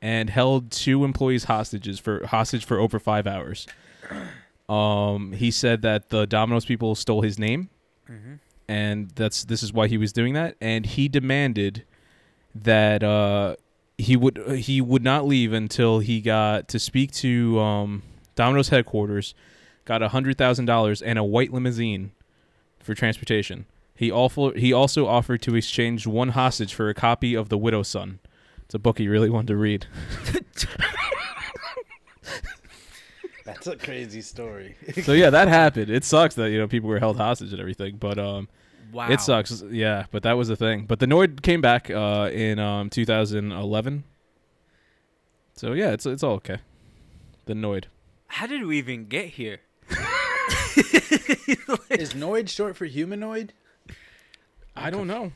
[0.01, 3.67] and held two employees hostages for hostage for over five hours.
[4.67, 7.69] Um, he said that the Domino's people stole his name
[8.09, 8.33] Mm-hmm.
[8.67, 11.85] and that's this is why he was doing that and he demanded
[12.53, 13.55] that uh
[14.01, 18.03] he would he would not leave until he got to speak to um
[18.35, 19.33] Domino's headquarters
[19.85, 22.11] got a hundred thousand dollars and a white limousine
[22.79, 23.65] for transportation.
[23.95, 27.87] He also he also offered to exchange one hostage for a copy of the widow's
[27.87, 28.19] son.
[28.65, 29.85] It's a book he really wanted to read.
[33.45, 34.75] That's a crazy story.
[35.03, 35.89] so yeah that happened.
[35.91, 38.47] It sucks that you know people were held hostage and everything but um
[38.91, 39.09] Wow.
[39.09, 39.63] It sucks.
[39.69, 40.85] Yeah, but that was the thing.
[40.85, 44.03] But the Noid came back uh, in um, 2011.
[45.55, 46.57] So yeah, it's it's all okay.
[47.45, 47.85] The Noid.
[48.27, 49.59] How did we even get here?
[51.89, 53.53] Is Noid short for humanoid?
[54.75, 55.31] I don't know.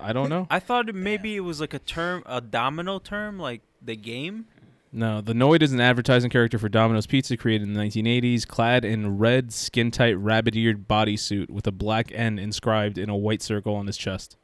[0.00, 0.46] I don't know.
[0.50, 4.46] I thought it maybe it was like a term, a domino term, like the game.
[4.90, 8.84] No, the Noid is an advertising character for Domino's Pizza created in the 1980s, clad
[8.86, 13.86] in red, skin-tight, rabbit-eared bodysuit with a black N inscribed in a white circle on
[13.86, 14.36] his chest.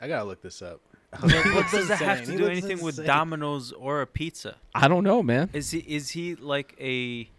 [0.00, 0.80] I gotta look this up.
[1.20, 3.04] What, what does that have to He do looks anything with.
[3.06, 4.56] Domino's or a pizza?
[4.74, 5.48] I don't know, man.
[5.54, 7.30] Is he is he like a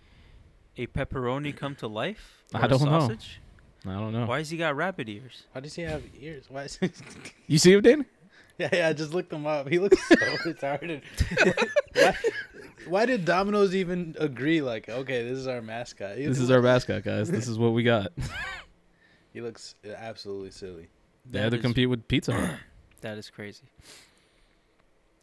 [0.78, 2.43] a pepperoni come to life?
[2.54, 3.00] I Or a don't know.
[3.02, 3.39] sausage?
[3.86, 4.26] I don't know.
[4.26, 5.43] Why has he got rabbit ears?
[5.52, 6.45] Why does he have ears?
[6.50, 6.80] Why is
[7.47, 8.06] You see him, Dan?
[8.60, 9.67] Yeah, yeah, just look them up.
[9.70, 10.15] He looks so
[10.46, 11.04] retarded.
[11.93, 12.15] why,
[12.88, 14.62] why did Domino's even agree?
[14.62, 16.17] Like, okay, this is our mascot.
[16.17, 17.30] He, This is our mascot, guys.
[17.30, 18.12] This is what we got.
[19.34, 20.88] He looks absolutely silly.
[21.24, 22.60] They had to That is- compete with Pizza Hut.
[23.02, 23.65] That is crazy.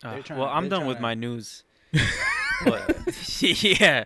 [0.05, 1.65] Uh, trying- well, I'm done with trying- my news.
[2.65, 2.97] but
[3.41, 4.05] yeah,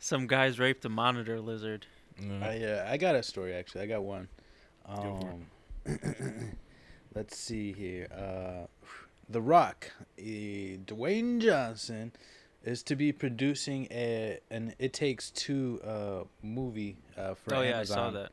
[0.00, 1.86] some guys raped a monitor lizard.
[2.20, 3.82] I uh, I got a story actually.
[3.82, 4.26] I got one.
[4.88, 6.56] Go for Um,
[7.14, 8.08] let's see here.
[8.12, 8.66] Uh,
[9.28, 12.12] the Rock, Dwayne Johnson,
[12.64, 17.66] is to be producing a an It Takes Two uh, movie uh, for oh Amazon.
[17.66, 18.32] yeah, I saw that.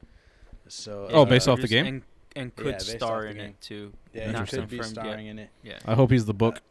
[0.68, 1.86] So Oh, uh, based off the game?
[1.86, 2.02] and,
[2.36, 3.92] and could based star in it too.
[4.14, 5.04] Yeah, he Not could be confirmed yet.
[5.06, 5.50] starring in it.
[5.64, 5.80] Yeah.
[5.86, 6.62] I hope he's the book.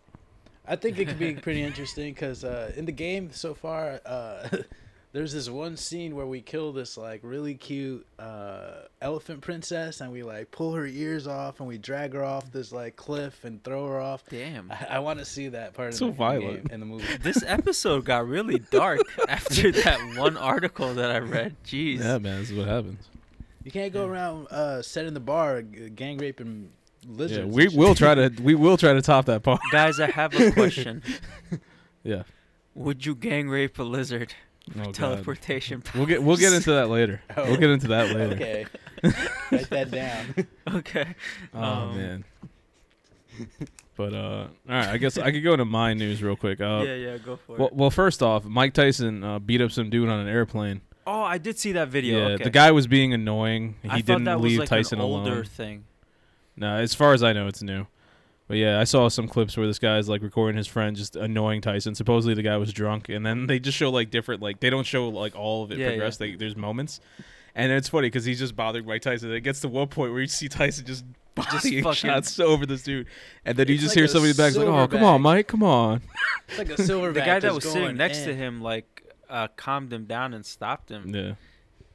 [0.67, 4.49] I think it could be pretty interesting because uh, in the game so far, uh,
[5.13, 10.13] there's this one scene where we kill this like really cute uh, elephant princess and
[10.13, 13.63] we like pull her ears off and we drag her off this like cliff and
[13.65, 14.23] throw her off.
[14.31, 14.71] Damn.
[14.71, 15.95] I, I want to see that part.
[15.95, 16.69] So in the violent.
[16.69, 17.17] game, in the movie.
[17.23, 21.57] this episode got really dark after that one article that I read.
[21.67, 21.99] Jeez.
[21.99, 23.09] Yeah, man, this is what happens.
[23.65, 26.71] You can't go around uh, setting the bar, gang raping
[27.07, 27.47] lizards.
[27.49, 29.61] Yeah, we will try to we will try to top that part.
[29.73, 31.03] Guys, I have a question.
[32.05, 32.23] Yeah.
[32.75, 34.33] Would you gang rape a lizard?
[34.79, 34.93] Oh.
[34.93, 35.83] Teleportation.
[35.95, 37.21] We'll get we'll get into that later.
[37.37, 37.45] Oh.
[37.45, 38.35] We'll get into that later.
[38.35, 38.67] Okay.
[39.51, 40.47] Write that down.
[40.79, 41.15] okay.
[41.55, 42.25] Oh Um, man.
[43.97, 44.89] But uh, all right.
[44.89, 46.61] I guess I could go into my news real quick.
[46.61, 47.75] Uh, yeah, yeah, go for well, it.
[47.75, 50.81] well, first off, Mike Tyson uh, beat up some dude on an airplane.
[51.07, 52.19] Oh, I did see that video.
[52.29, 52.45] yeah, okay.
[52.45, 53.77] the guy was being annoying.
[53.83, 55.45] He I didn't that was leave like Tyson an older alone.
[55.45, 55.85] thing.
[56.57, 57.87] No, as far as I know, it's new.
[58.51, 61.61] But yeah, I saw some clips where this guy's like recording his friend just annoying
[61.61, 61.95] Tyson.
[61.95, 64.83] Supposedly the guy was drunk, and then they just show like different like they don't
[64.85, 66.17] show like all of it Yeah, progress.
[66.17, 66.99] They, there's moments,
[67.55, 69.33] and it's funny because he's just bothering Mike Tyson.
[69.33, 71.05] It gets to one point where you see Tyson just
[71.37, 73.07] bodying fucking- shots over this dude,
[73.45, 75.23] and then you just like hear a somebody in the back's like, "Oh, come on.
[75.23, 76.03] Mike, come on."
[76.49, 77.15] It's like a silverback.
[77.15, 80.45] The guy that was sitting going next to him like uh, calmed him down and
[80.45, 81.15] stopped him.
[81.15, 81.35] Yeah,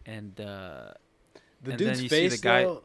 [0.06, 0.94] And uh,
[1.64, 2.84] The and then dude's you see the face, guy- though,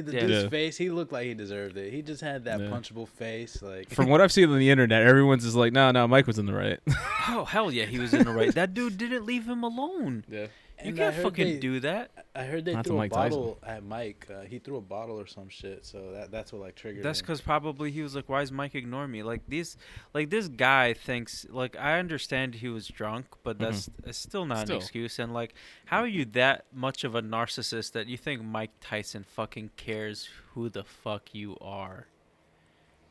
[0.00, 0.20] the Yeah.
[0.20, 0.48] dude's Yeah.
[0.48, 1.92] face, he looked like he deserved it.
[1.92, 2.66] He just had that Yeah.
[2.66, 3.60] punchable face.
[3.62, 6.38] Like from what I've seen on the internet, everyone's just like, "No, no, Mike was
[6.38, 6.80] in the right."
[7.28, 8.54] oh hell yeah, he was in the right.
[8.54, 10.24] That dude didn't leave him alone.
[10.30, 10.46] yeah,
[10.84, 12.10] You And I can't fucking they- do that.
[12.34, 13.38] I heard they Not threw a Mike Tyson.
[13.38, 14.26] bottle at Mike.
[14.30, 15.84] Uh, he threw a bottle or some shit.
[15.84, 17.04] So that that's what like triggered.
[17.04, 19.76] That's because probably he was like, "Why is Mike ignoring me?" Like these,
[20.14, 21.46] like this guy thinks.
[21.50, 24.76] Like I understand he was drunk, but that's it's still not Still.
[24.76, 25.18] an excuse.
[25.18, 25.54] And like,
[25.86, 30.28] how are you that much of a narcissist that you think Mike Tyson fucking cares
[30.54, 32.06] who the fuck you are?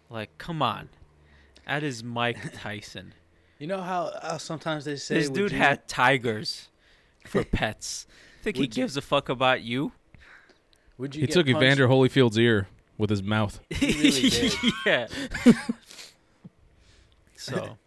[0.10, 0.90] Like, come on,
[1.68, 3.14] that is Mike Tyson.
[3.60, 6.70] You know how, how sometimes they say this dude you- had tigers
[7.26, 8.08] for pets.
[8.44, 9.92] Think he Would you- gives a fuck about you?
[10.98, 13.60] Would you he get took punched- Evander Holyfield's ear with his mouth.
[13.70, 14.54] He really did.
[14.86, 15.08] yeah.
[17.36, 17.78] so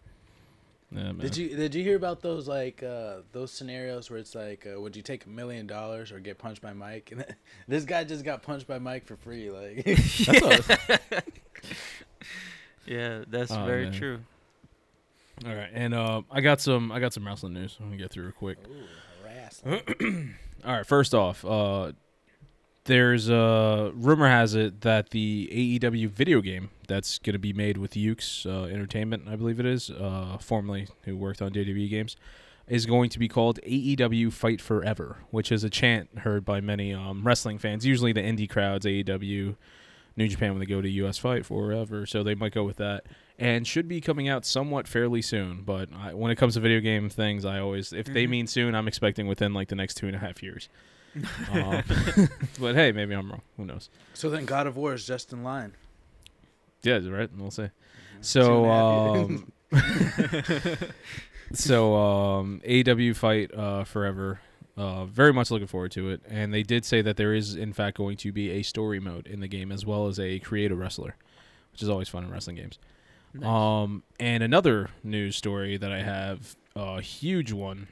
[0.90, 1.18] Yeah, man.
[1.18, 4.80] Did you did you hear about those like uh, those scenarios where it's like, uh,
[4.80, 7.10] would you take a million dollars or get punched by Mike?
[7.12, 7.24] And
[7.68, 9.50] this guy just got punched by Mike for free.
[9.50, 11.22] Like, That's a-
[12.86, 13.92] yeah, that's Oh, very man.
[13.92, 14.18] true.
[15.46, 17.76] All right, and uh, I got some I got some wrestling news.
[17.80, 18.58] I'm gonna get through real quick.
[18.68, 18.84] Ooh,
[19.62, 20.36] wrestling.
[20.64, 21.92] All right, first off, uh,
[22.84, 27.92] there's uh, rumor has it that the AEW video game that's gonna be made with
[27.92, 32.16] Yuke's uh, Entertainment, I believe it is, uh, formerly who worked on WWE games,
[32.66, 36.94] is going to be called AEW Fight Forever, which is a chant heard by many
[36.94, 39.56] um, wrestling fans, usually the indie crowds, AEW.
[40.16, 43.04] New Japan when they go to US Fight Forever, so they might go with that,
[43.38, 45.62] and should be coming out somewhat fairly soon.
[45.62, 48.30] But I, when it comes to video game things, I always, if they Mhm.
[48.30, 50.68] mean soon, I'm expecting within like the next two and a half years.
[51.52, 51.82] Um,
[52.60, 53.42] but hey, maybe I'm wrong.
[53.56, 53.88] Who knows?
[54.14, 55.74] So then God of War is just in line.
[56.82, 57.30] Yeah, right.
[57.36, 57.66] We'll see.
[57.66, 57.70] Two
[58.20, 58.66] So, and
[59.72, 60.74] a half years.
[60.80, 60.88] um,
[61.52, 64.40] so um, AW fight uh, forever.
[64.76, 66.20] Uh, very much looking forward to it.
[66.28, 69.28] And they did say that there is, in fact, going to be a story mode
[69.28, 71.14] in the game as well as a create a wrestler,
[71.72, 72.78] which is always fun in wrestling games.
[73.34, 73.48] Nice.
[73.48, 77.88] Um, and another news story that I have, a huge one.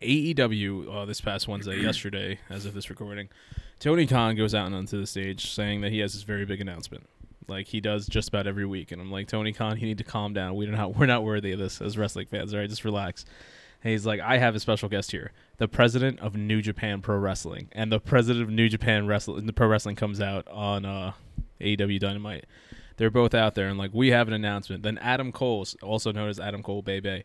[0.00, 3.28] AEW uh, this past Wednesday, yesterday, as of this recording,
[3.78, 7.08] Tony Khan goes out onto the stage saying that he has this very big announcement,
[7.48, 8.92] like he does just about every week.
[8.92, 10.54] And I'm like, Tony Khan, you need to calm down.
[10.54, 12.52] We don't not we're not worthy of this as wrestling fans.
[12.52, 13.24] All right, just relax.
[13.84, 17.16] And he's like, I have a special guest here, the president of New Japan Pro
[17.16, 21.12] Wrestling, and the president of New Japan Wrestling, the Pro Wrestling comes out on uh,
[21.60, 22.44] AEW Dynamite.
[22.96, 24.82] They're both out there and like we have an announcement.
[24.82, 27.24] Then Adam Cole, also known as Adam Cole Bay Bay,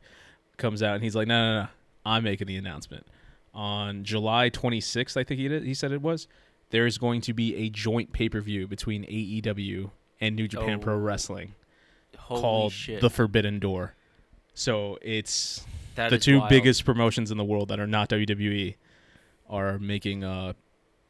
[0.58, 1.68] comes out and he's like, no, no, no,
[2.06, 3.06] I'm making the announcement.
[3.54, 6.28] On July 26th, I think he did, he said it was.
[6.70, 10.80] There is going to be a joint pay per view between AEW and New Japan
[10.80, 11.54] Pro Oh, Wrestling
[12.18, 13.02] Holy called shit.
[13.02, 13.94] The Forbidden Door.
[14.54, 16.50] So it's That the two wild.
[16.50, 18.76] biggest promotions in the world that are not WWE
[19.50, 20.56] are making a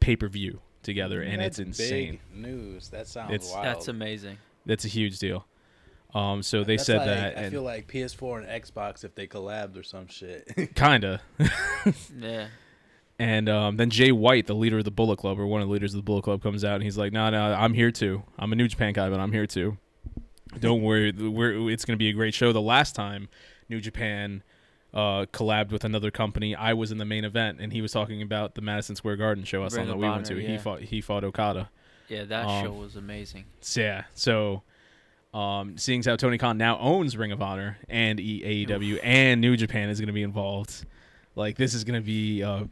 [0.00, 2.20] pay per view together, mm, and That's it's insane.
[2.32, 2.88] Big news.
[2.90, 3.64] That sounds It's- wild.
[3.64, 4.38] That's amazing.
[4.68, 5.44] That's a huge deal.
[6.14, 9.14] Um, so they That's said like- that, I and feel like PS4 and Xbox if
[9.16, 10.46] they collabed or some shit.
[10.76, 11.20] kinda.
[12.20, 12.46] Yeah.
[13.20, 15.72] And um, then Jay White, the leader of the Bullet Club, or one of the
[15.72, 18.22] leaders of the Bullet Club, comes out and he's like, "No, no, I'm here too.
[18.38, 19.76] I'm a New Japan guy, but I'm here too.
[20.60, 23.28] Don't worry, we're, it's going to be a great show." The last time
[23.68, 24.44] New Japan
[24.94, 28.22] uh, collabed with another company, I was in the main event, and he was talking
[28.22, 29.62] about the Madison Square Garden show.
[29.62, 30.52] That's the Ring one of that we went Honor, to.
[30.52, 30.80] He fought.
[30.82, 31.70] He fought Okada.
[32.08, 33.44] Yeah, that Um, show was amazing.
[33.76, 34.04] Yeah.
[34.14, 34.62] So,
[35.34, 39.56] um, seeing as how Tony Khan now owns Ring of Honor and AEW and New
[39.56, 40.86] Japan is going to be involved,
[41.36, 42.64] like this is going to be uh,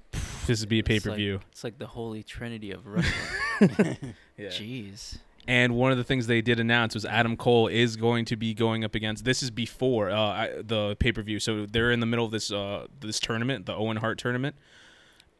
[0.47, 1.41] this is be a pay It's per like- view.
[1.53, 3.12] It's like the holy trinity of wrestling.
[4.39, 4.49] yeah.
[4.49, 5.18] Jeez.
[5.49, 8.53] And one of the things they did announce was Adam Cole is going to be
[8.53, 9.24] going up against.
[9.24, 12.32] This is before uh, I, the pay per view, so they're in the middle of
[12.32, 14.57] this uh, this tournament, the Owen Hart tournament,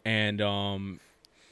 [0.05, 1.01] and um,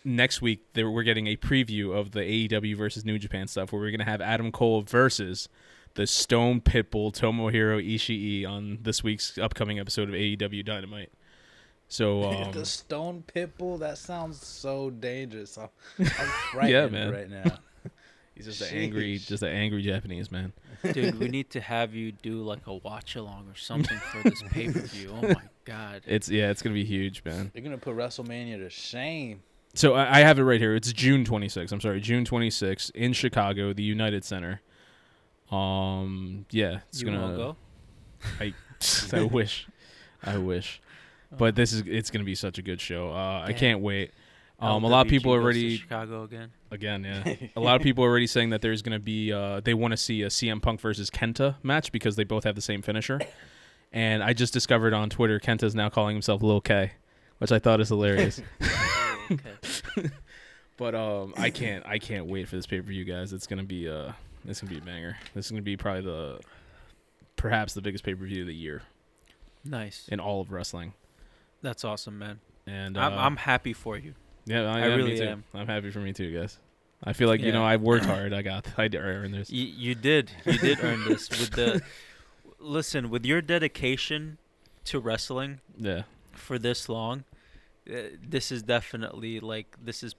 [0.05, 3.81] next week there, we're getting a preview of the AEW versus New Japan stuff, where
[3.81, 5.49] we're gonna have Adam Cole versus
[5.95, 11.13] the Stone Pitbull Tomohiro Ishii on this week's upcoming episode of AEW Dynamite.
[11.89, 13.79] So um, the Stone Pitbull.
[13.79, 15.57] That sounds so dangerous.
[15.57, 16.07] I'm, I'm
[16.53, 17.13] frightened man.
[17.13, 17.59] right now.
[18.35, 20.53] he's just an angry, just an angry Japanese man.
[20.93, 24.43] Dude, we need to have you do like a watch along or something for this
[24.51, 25.15] pay per view.
[25.15, 25.35] Oh my
[25.65, 26.03] god.
[26.07, 27.51] It's yeah, it's gonna be huge, man.
[27.55, 29.43] They're gonna put WrestleMania to shame.
[29.75, 30.75] So I, I have it right here.
[30.75, 31.73] It's June 26th.
[31.73, 34.61] I'm sorry, June 26th in Chicago, the United Center.
[35.51, 37.37] Um, yeah, it's you gonna.
[37.37, 37.57] go?
[39.13, 39.67] I wish,
[40.23, 40.81] I wish,
[41.37, 43.11] but this is it's gonna be such a good show.
[43.11, 44.13] Uh, I can't wait.
[44.61, 46.51] Um, a lot of people already Chicago again.
[46.71, 47.49] again, yeah.
[47.57, 49.97] a lot of people are already saying that there's gonna be uh, they want to
[49.97, 53.21] see a CM Punk versus Kenta match because they both have the same finisher.
[53.93, 56.93] And I just discovered on Twitter Kenta's now calling himself Lil K,
[57.39, 58.41] which I thought is hilarious.
[59.31, 60.11] Okay.
[60.77, 63.33] But um, I can't I can't wait for this pay per view, guys.
[63.33, 64.11] It's gonna be uh,
[64.45, 65.17] it's gonna be a banger.
[65.33, 66.41] This is gonna be probably the
[67.37, 68.83] perhaps the biggest pay per view of the year
[69.65, 70.09] Nice.
[70.09, 70.95] in all of wrestling.
[71.63, 72.41] That's awesome, man.
[72.67, 74.15] And uh, I'm I'm happy for you.
[74.47, 75.45] yeah, I, I yeah, really am.
[75.55, 76.59] I'm happy for me too, guys.
[77.05, 78.33] I feel like you know I've worked hard.
[78.33, 79.51] I got I earned this.
[79.51, 80.33] You, you did.
[80.45, 81.83] You did earn this with the
[82.59, 84.39] Listen, with your dedication
[84.87, 86.03] to wrestling Yeah,
[86.33, 87.34] for this long, uh,
[87.87, 90.15] this is definitely like this is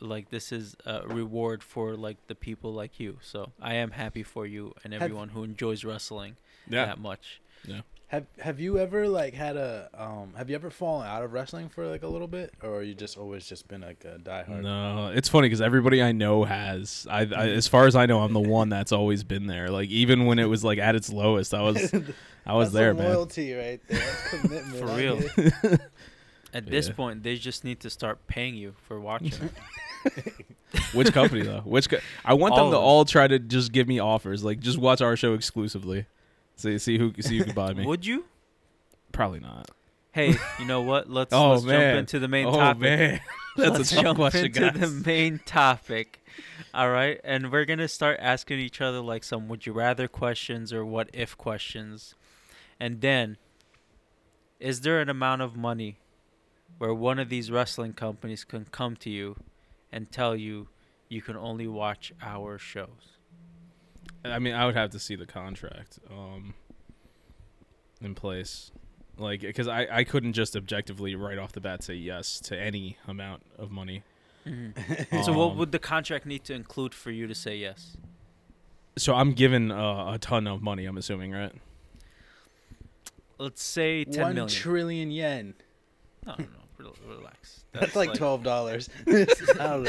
[0.00, 3.18] like this is a reward for like the people like you.
[3.22, 6.36] So, I am happy for you and Have- everyone who enjoys wrestling
[6.68, 6.86] yeah.
[6.86, 7.40] that much.
[7.66, 7.82] Yeah.
[8.08, 10.34] Have Have you ever like had a um?
[10.36, 13.16] Have you ever fallen out of wrestling for like a little bit, or you just
[13.16, 14.62] always just been like a diehard?
[14.62, 17.06] No, it's funny because everybody I know has.
[17.10, 19.68] I, I, as far as I know, I'm the one that's always been there.
[19.68, 21.92] Like even when it was like at its lowest, I was,
[22.46, 23.06] I was That's there, man.
[23.06, 23.98] loyalty right there.
[23.98, 24.76] That's commitment.
[24.76, 25.78] For I real.
[26.54, 26.94] At this Yeah.
[26.94, 29.50] point, they just need to start paying you for watching.
[30.92, 31.60] Which company though?
[31.60, 34.44] Which co- I want All them to all try to just give me offers.
[34.44, 36.06] Like just watch our show exclusively.
[36.56, 37.84] See see who see who can buy me.
[37.86, 38.24] Would you?
[39.12, 39.70] Probably not.
[40.12, 41.10] Hey, you know what?
[41.10, 42.80] Let's, Oh, let's jump into the main oh topic.
[42.82, 43.20] man,
[43.56, 44.80] that's Let's a tough jump question, into guys.
[44.80, 46.20] the main topic.
[46.72, 50.72] All right, and we're gonna start asking each other like some "Would you rather" questions
[50.72, 52.14] or "What if" questions,
[52.78, 53.38] and then,
[54.60, 55.98] is there an amount of money
[56.84, 59.36] where one of these wrestling companies can come to you
[59.90, 60.68] and tell you
[61.08, 63.16] you can only watch our shows?
[64.22, 66.52] I mean, I would have to see the contract um,
[68.02, 68.70] in place,
[69.16, 72.98] like because I I couldn't just objectively right off the bat say yes to any
[73.08, 74.02] amount of money.
[74.44, 77.96] so, what Um, would the contract need to include for you to say yes?
[78.98, 80.84] So I'm given uh, a ton of money.
[80.84, 81.52] I'm assuming, right?
[83.38, 84.48] Let's say ten One million.
[84.50, 85.54] trillion yen.
[86.26, 87.64] no, no, no, rel- relax.
[87.72, 88.88] That's, like twelve dollars.
[89.06, 89.22] I
[89.56, 89.84] don't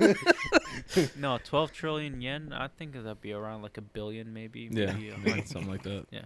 [0.00, 0.14] know.
[1.16, 2.52] No, twelve trillion yen.
[2.52, 4.68] I think that'd be around like a billion, maybe.
[4.70, 5.48] Yeah, maybe a yeah, hundred.
[5.48, 6.06] something like that.
[6.10, 6.22] Yeah.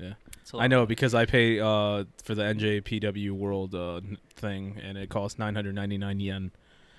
[0.00, 0.14] a
[0.54, 0.66] I lot.
[0.70, 4.00] know because I pay uh, for the NJPW World uh,
[4.36, 6.50] thing, and it costs 999 yen,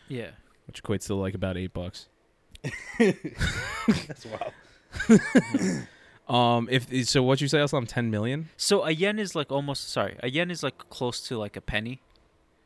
[0.07, 0.32] Yeah.
[0.67, 2.07] which equates to like about eight bucks.
[2.99, 4.53] That's wild.
[6.27, 7.86] Um, if so, what you say, Aslam?
[7.88, 8.49] 10 million?
[8.55, 10.17] So a yen is like almost sorry.
[10.23, 12.01] A yen is like close to like a penny.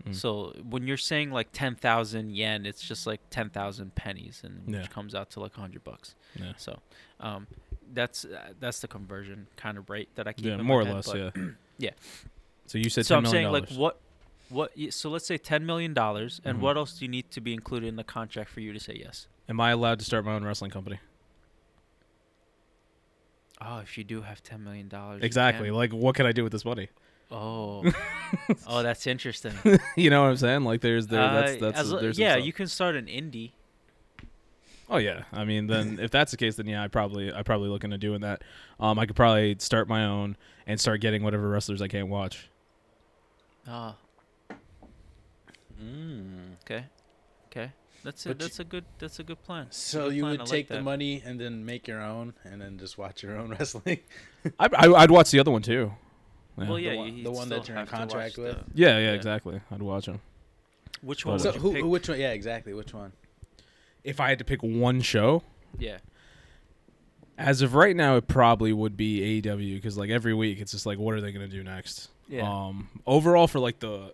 [0.05, 0.15] Mm.
[0.15, 4.61] So when you're saying like ten thousand yen, it's just like ten thousand pennies, and
[4.67, 4.81] Yeah.
[4.81, 6.15] which comes out to like a hundred bucks.
[6.35, 6.53] Yeah.
[6.57, 6.79] So,
[7.19, 7.47] um,
[7.93, 10.45] that's uh, that's the conversion kind of rate that I keep.
[10.45, 11.13] Yeah, in my more or head, less.
[11.13, 11.31] Yeah.
[11.77, 11.89] Yeah.
[12.67, 13.99] So you said so $10 I'm million saying like what,
[14.49, 14.71] what?
[14.93, 16.61] So let's say ten million dollars, and Mhm.
[16.61, 18.95] what else do you need to be included in the contract for you to say
[19.03, 19.27] yes?
[19.49, 20.99] Am I allowed to start my own wrestling company?
[23.61, 25.71] Oh, if you do have ten million dollars, Exactly.
[25.71, 26.89] Like, what can I do with this money?
[27.31, 27.83] Oh,
[28.67, 29.53] oh, that's interesting.
[29.95, 30.63] you know what I'm saying?
[30.63, 31.21] Like, there's there.
[31.21, 32.45] Uh, that's as lo- there's yeah, stuff.
[32.45, 33.51] you can start an indie.
[34.89, 37.69] Oh yeah, I mean, then if that's the case, then yeah, I probably I probably
[37.69, 38.43] look into doing that.
[38.79, 42.49] Um, I could probably start my own and start getting whatever wrestlers I can't watch.
[43.67, 43.95] Ah,
[45.83, 46.53] Mm.
[46.63, 46.85] okay,
[47.51, 47.71] okay.
[48.03, 49.67] That's a, But you- that's a good that's a good plan.
[49.71, 52.33] So Good you plan, would I like take the money and then make your own,
[52.43, 53.99] and then just watch your own wrestling.
[54.59, 55.91] I, I I'd watch the other one too.
[56.57, 56.69] Yeah.
[56.69, 58.55] Well, yeah, The one- the one that still you're in have to watch contract with?
[58.73, 59.11] the- yeah, yeah, yeah.
[59.13, 59.61] exactly.
[59.71, 60.21] I'd watch them.
[61.01, 61.73] Which one so would you who?
[61.73, 61.83] pick?
[61.85, 62.19] Which one?
[62.19, 62.73] Yeah, exactly.
[62.73, 63.11] Which one?
[64.03, 65.43] If I had to pick one show,
[65.77, 65.97] yeah,
[67.37, 70.85] as of right now, it probably would be AEW because like every week, it's just
[70.85, 72.09] like, what are they gonna do next?
[72.29, 72.49] yeah.
[72.49, 74.13] Um, overall, for like the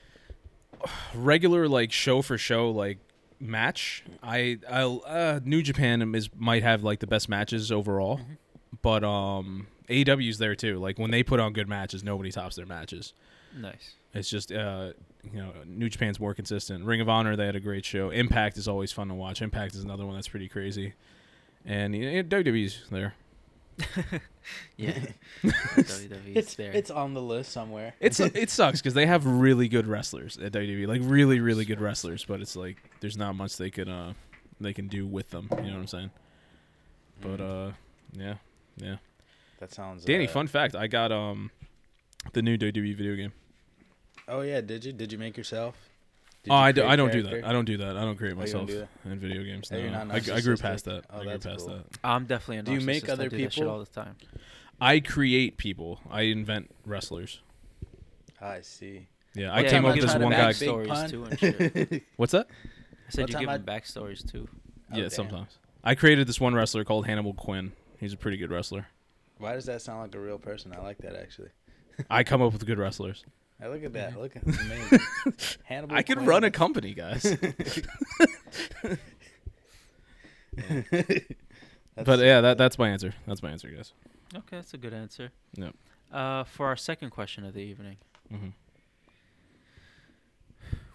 [1.14, 2.98] regular like show for show like
[3.40, 8.36] match, I I uh, New Japan is might have like the best matches overall, Mhm.
[8.82, 10.78] but um AEW's there too.
[10.78, 13.12] Like when they put on good matches, nobody tops their matches.
[13.56, 13.94] nice.
[14.14, 14.92] It's just uh,
[15.30, 16.84] you know, New Japan's more consistent.
[16.84, 18.08] Ring of Honor, they had a great show.
[18.10, 19.42] Impact is always fun to watch.
[19.42, 20.94] Impact is another one that's pretty crazy.
[21.64, 23.14] And you know, WWE's there.
[24.76, 24.92] Yeah.
[25.44, 26.72] WWE's It's there.
[26.72, 27.94] it's on the list somewhere.
[28.00, 31.80] It's it sucks because they have really good wrestlers at WWE, like really really good
[31.80, 34.12] wrestlers, but it's like there's not much they can uh
[34.60, 35.48] they can do with them.
[35.50, 36.10] You know what I'm saying?
[37.20, 37.72] But Mm, uh,
[38.12, 38.34] yeah,
[38.76, 38.96] yeah.
[39.58, 40.04] That sounds.
[40.04, 41.50] Danny, uh, fun fact: I got um
[42.32, 43.32] the new WWE video game.
[44.28, 44.92] Oh yeah, did you?
[44.92, 45.76] Did you make yourself?
[46.42, 47.44] Did oh, you I, do, I don't do that.
[47.44, 47.96] I don't do that.
[47.96, 49.70] I don't create Oh, don't myself do in video games.
[49.72, 50.04] Oh, you're no.
[50.04, 51.04] not I, I grew past that.
[51.10, 51.76] Oh, I grew past cool.
[51.76, 51.84] that.
[52.04, 53.08] I'm definitely a Do you make narcissist.
[53.08, 53.70] I other do that shit people?
[53.70, 54.16] all the time.
[54.80, 56.00] I create people.
[56.10, 57.40] I invent wrestlers.
[58.40, 59.08] I see.
[59.34, 60.46] Yeah, I Yeah, came up with this one guy.
[60.48, 62.02] big stories too and shit.
[62.16, 62.46] What's that?
[62.48, 64.48] I said One you time give I- them backstories too.
[64.92, 65.10] Oh, yeah, damn.
[65.10, 65.58] sometimes.
[65.82, 67.72] I created this one wrestler called Hannibal Quinn.
[67.98, 68.86] He's a pretty good wrestler.
[69.38, 70.72] Why does that sound like a real person?
[70.76, 71.50] I like that actually.
[72.10, 73.24] I come up with good wrestlers.
[73.60, 74.18] Hey, look at that.
[74.20, 74.98] Look at amazing.
[75.64, 76.28] Hannibal I could Quinn.
[76.28, 77.24] run a company, guys.
[82.04, 83.14] But yeah, that that's my answer.
[83.26, 83.92] That's my answer, guys.
[84.34, 85.30] Okay, that's a good answer.
[85.54, 85.74] Yep.
[86.12, 87.96] Uh, for our second question of the evening,
[88.30, 88.48] hmm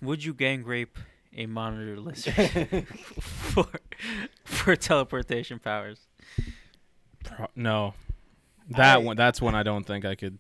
[0.01, 0.97] would you gang rape
[1.35, 2.87] a monitor lizard
[3.19, 3.67] for
[4.43, 6.07] for teleportation powers?
[7.23, 7.93] Pro- no,
[8.77, 9.17] that I- one.
[9.17, 10.39] That's one I don't think I could.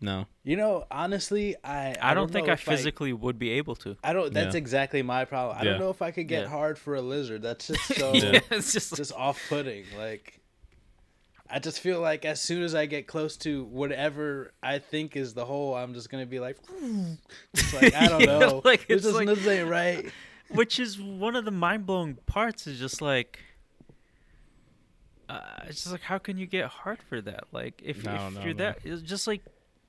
[0.00, 0.26] No.
[0.42, 3.96] You know, honestly, I I, don't, think I if physically would be able to.
[4.04, 4.34] I don't.
[4.34, 4.58] That's Yeah.
[4.58, 5.56] exactly my problem.
[5.58, 5.70] I Yeah.
[5.72, 6.48] don't know if I could get Yeah.
[6.48, 7.40] hard for a lizard.
[7.42, 8.40] That's just so Yeah.
[8.50, 9.84] it's just like, just off-putting.
[9.96, 10.40] Like,
[11.48, 15.32] I just feel like as soon as I get close to whatever I think is
[15.32, 16.58] the hole, I'm just gonna be like,
[17.54, 18.62] just like I don't Yeah, know.
[18.64, 20.04] like, this it's just like- this ain't right.
[20.50, 22.66] which is one of the mind blowing parts.
[22.66, 23.38] Is just like.
[25.34, 27.44] Uh, it's just like how can you get hard for that?
[27.52, 28.64] Like if, No, if no, you're no.
[28.64, 29.42] that, it's just like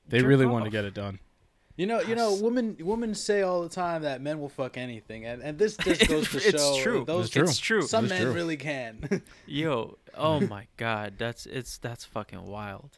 [0.08, 1.20] They Jerk really want to get it done.
[1.78, 5.26] You know, you know, women women say all the time that men will fuck anything,
[5.26, 7.04] and, and this just goes to It's show true.
[7.06, 7.44] those It's true.
[7.44, 7.82] It's true.
[7.82, 8.32] some It's men true.
[8.34, 9.22] really can.
[9.46, 12.98] Yo, oh my god, that's it's that's fucking wild.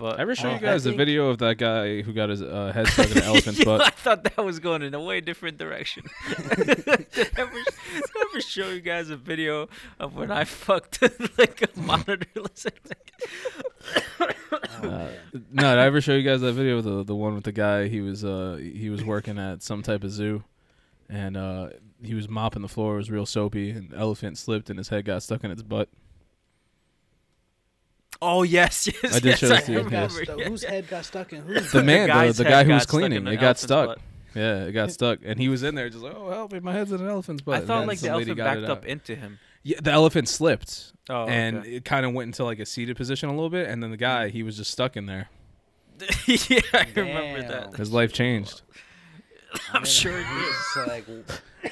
[0.00, 2.30] But Ever show Uh, you I guys the think- video of that guy who got
[2.30, 3.82] his uh, head stuck in an elephant's butt?
[3.82, 6.04] I thought that was going in a way different direction.
[6.56, 11.02] did, I ever, did I ever show you guys a video of when I fucked
[11.38, 12.72] like a monitor lizard?
[14.18, 14.28] Oh,
[14.82, 15.08] Uh,
[15.52, 16.80] no, did I ever show you guys that video?
[16.80, 20.02] The the one with the guy he was uh he was working at some type
[20.04, 20.42] of zoo,
[21.08, 21.68] and uh
[22.02, 22.94] he was mopping the floor.
[22.94, 25.62] It was real soapy, and the elephant slipped and his head got stuck in its
[25.62, 25.88] butt.
[28.22, 30.24] Oh yes, yes, I did yes, show this I to you, remember.
[30.24, 31.72] stu- yeah, whose head got stuck in whose?
[31.72, 33.86] The man, the, guy's the guy who was cleaning, it got stuck.
[33.88, 33.98] butt.
[34.34, 36.60] Yeah, it got stuck, and he was in there just like, "Oh, help me!
[36.60, 39.38] My head's in an elephant's butt." I thought like the elephant backed up into him.
[39.62, 41.76] Yeah, the elephant slipped, Oh, and okay.
[41.76, 43.96] it kind of went into like a seated position a little bit, and then the
[43.96, 45.28] guy he was just stuck in there.
[46.26, 47.74] yeah, I remember that.
[47.76, 48.62] His life changed.
[49.72, 51.04] I'm sure it it's like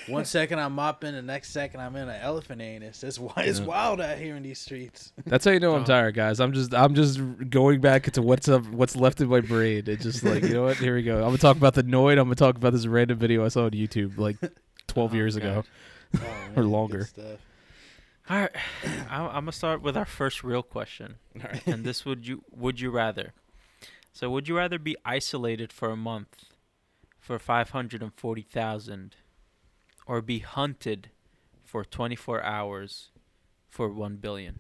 [0.06, 3.02] one second I'm mopping, the next second I'm in an elephant anus.
[3.02, 5.12] It's it's wild out here in these streets.
[5.26, 5.86] That's how you know I'm Oh.
[5.86, 6.40] tired, guys.
[6.40, 7.20] I'm just I'm just
[7.50, 9.84] going back to what's up, what's left in my brain.
[9.86, 10.76] It's just like you know what?
[10.76, 11.16] Here we go.
[11.18, 12.12] I'm gonna talk about the Noid.
[12.12, 14.36] I'm gonna talk about this random video I saw on YouTube like
[14.88, 15.42] 12 Oh, years God.
[15.44, 15.64] ago.
[16.16, 17.08] Oh, man, Or longer.
[18.30, 18.50] All right,
[19.10, 21.16] I'm, I'm gonna start with our first real question,
[21.66, 23.32] and this would you would you rather?
[24.12, 26.44] So, would you rather be isolated for a month
[27.20, 29.16] for five hundred and forty thousand,
[30.08, 31.10] or be hunted
[31.64, 33.10] for twenty four hours
[33.68, 34.58] for one billion?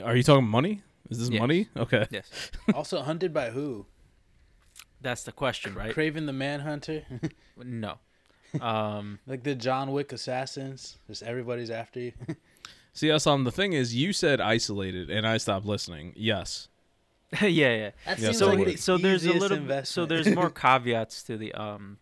[0.00, 0.82] Are you talking money?
[1.10, 1.40] Is this Yes.
[1.40, 1.68] money?
[1.76, 2.06] Okay.
[2.10, 2.30] Yes,
[2.74, 3.86] Also hunted by who?
[5.00, 5.94] that's the question, right?
[5.94, 7.04] Kraven the Manhunter,
[7.56, 7.98] No.
[8.60, 10.98] Um, like the John Wick assassins.
[11.06, 12.12] Just everybody's after you.
[12.92, 16.12] See, Assam, the thing is, you said isolated, and I stopped listening.
[16.16, 16.68] Yes.
[17.40, 17.90] yeah, yeah.
[18.06, 20.28] That Yeah, seems so so like the the so there's a easiest little so there's
[20.34, 21.98] more caveats to the um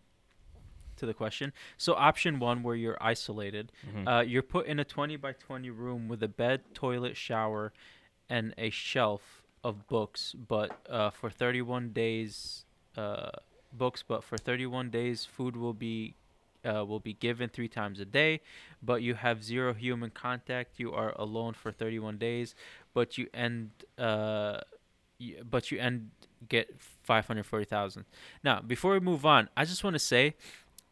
[0.97, 1.53] to the question.
[1.77, 4.07] So option one, where you're isolated, Mhm.
[4.07, 7.71] uh, you're put in a 20 by 20 room with a bed, toilet, shower,
[8.29, 10.33] and a shelf of books.
[10.33, 13.29] But uh, for 31 days, uh,
[13.71, 14.03] books.
[14.03, 16.15] But for 31 days, food will be
[16.65, 18.41] uh, will be given three times a day.
[18.81, 20.79] But you have zero human contact.
[20.79, 22.55] You are alone for 31 days.
[22.93, 23.71] But you end.
[23.97, 24.59] Uh,
[25.19, 26.11] y- but you end
[26.49, 26.67] get
[27.03, 28.05] 540,000.
[28.43, 30.35] Now, before we move on, I just want to say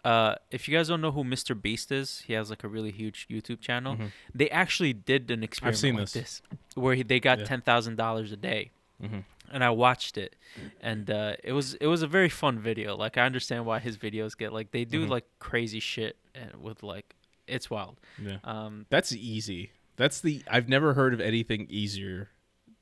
[0.05, 1.59] uh, if you guys don't know who Mr.
[1.59, 3.95] Beast is, he has like a really huge YouTube channel.
[3.97, 4.11] Mhm.
[4.33, 6.13] They actually did an experiment like this.
[6.13, 6.41] this,
[6.75, 7.45] where he, they got Yeah.
[7.45, 9.23] ten thousand dollars a day, Mhm.
[9.51, 10.35] and I watched it,
[10.79, 12.95] and uh, it was it was a very fun video.
[12.95, 15.09] Like I understand why his videos get like they do Mhm.
[15.09, 17.15] like crazy shit and with like
[17.47, 17.99] it's wild.
[18.21, 18.37] Yeah.
[18.43, 19.71] Um, That's easy.
[19.97, 20.43] That's the.
[20.49, 22.29] I've never heard of anything easier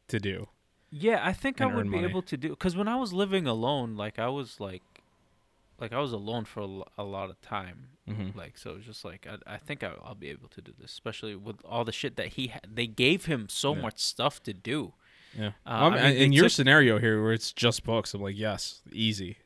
[0.08, 0.48] to do.
[0.90, 2.08] yeah, I think I would be money.
[2.08, 4.84] able to do because when I was living alone, like I was like
[5.80, 7.88] like I was alone for a, lot of time.
[8.10, 8.38] Mm-hmm.
[8.38, 10.92] Like so, it's just like I, I think I, I'll be able to do this,
[10.92, 13.82] especially with all the shit that he ha- they gave him so Yeah.
[13.82, 14.94] much stuff to do.
[15.38, 15.48] Yeah.
[15.66, 18.38] Uh, Well, I mean, in your took- scenario here, where it's just books, I'm like,
[18.38, 19.38] yes, easy.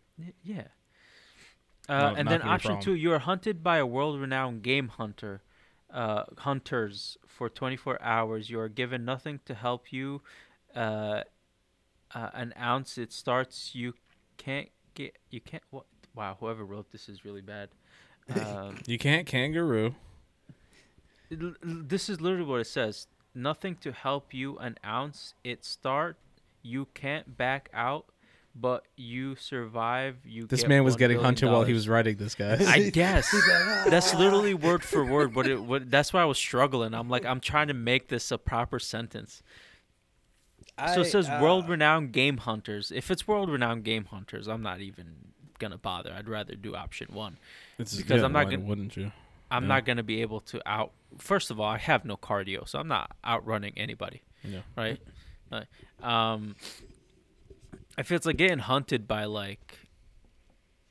[0.43, 0.67] Yeah.
[1.89, 5.41] No, Uh, and then option two, you are hunted by a world-renowned game hunter,
[5.89, 8.49] uh, hunters for 24 hours.
[8.49, 10.21] You are given nothing to help you.
[10.75, 11.21] Uh,
[12.13, 13.73] uh, an ounce it starts.
[13.73, 13.93] You
[14.37, 15.17] can't get.
[15.29, 15.63] You can't.
[15.69, 15.85] What?
[16.17, 16.35] Wow.
[16.39, 17.69] Whoever wrote this is really bad.
[18.35, 19.95] Um, You can't kangaroo.
[21.29, 23.07] it l- l- this is literally what it says.
[23.35, 24.57] Nothing to help you.
[24.57, 26.17] An ounce it start.
[26.63, 28.05] You can't back out,
[28.55, 30.17] but you survive.
[30.25, 30.47] You.
[30.47, 32.57] This get man was getting billion hunted while he was writing this guy.
[32.67, 33.29] I guess
[33.87, 35.33] that's literally word for word.
[35.35, 36.93] But it, what, that's why I was struggling.
[36.95, 39.43] I'm like, I'm trying to make this a proper sentence.
[40.93, 42.91] so it says uh, world-renowned game hunters.
[42.91, 45.05] If it's world-renowned game hunters, I'm not even
[45.59, 46.13] gonna bother.
[46.13, 47.37] I'd rather do option one.
[47.77, 49.11] It's- because I'm not why gonna- Wouldn't you?
[49.49, 49.67] I'm Yeah.
[49.69, 50.91] not gonna be able to out.
[51.17, 54.21] First of all, I have no cardio, so I'm not outrunning anybody.
[54.43, 54.61] Yeah.
[54.75, 54.99] right?
[55.51, 55.65] Right.
[56.03, 56.55] Um,
[57.97, 59.79] if it's like getting hunted by like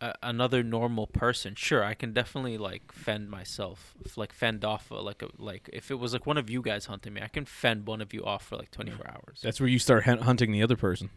[0.00, 5.00] a, another normal person, sure, I can definitely like fend myself, like fend off uh,
[5.00, 7.44] like a like if it was like one of you guys hunting me, I can
[7.46, 9.40] fend one of you off for like 24 hours.
[9.42, 11.10] That's where you start hun- hunting the other person.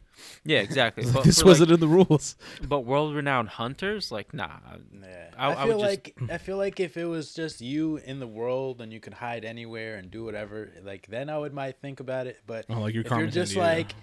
[0.45, 1.03] yeah, exactly.
[1.13, 2.35] But this for, wasn't like, in the rules.
[2.67, 4.47] but world-renowned hunters, like nah.
[5.01, 5.29] Yeah.
[5.37, 7.97] I- I, I would feel just- like I feel like if it was just you
[7.97, 11.53] in the world and you could hide anywhere and do whatever, like then I would
[11.53, 12.39] might think about it.
[12.47, 13.57] But Oh, like you're if you're Carmen just Sandiego.
[13.57, 13.95] like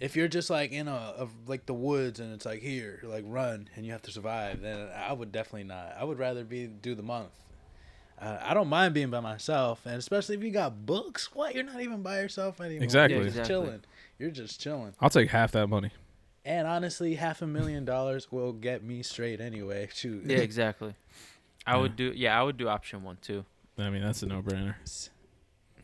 [0.00, 3.24] if you're just like in a of like the woods and it's like here like
[3.26, 6.66] run and you have to survive then i would definitely not i would rather be
[6.66, 7.30] do the month
[8.20, 11.64] uh, i don't mind being by myself and especially if you got books what you're
[11.64, 13.16] not even by yourself anymore Exactly.
[13.16, 13.66] you're just Exactly.
[13.66, 13.80] chilling
[14.18, 15.90] you're just chilling I'll take half that money.
[16.44, 20.94] and honestly half a million dollars will get me straight anyway shoot Yeah, exactly.
[21.66, 21.80] I Yeah.
[21.80, 22.12] would do.
[22.14, 23.44] Yeah, I would do option one too.
[23.78, 24.74] I mean, that's a no-brainer.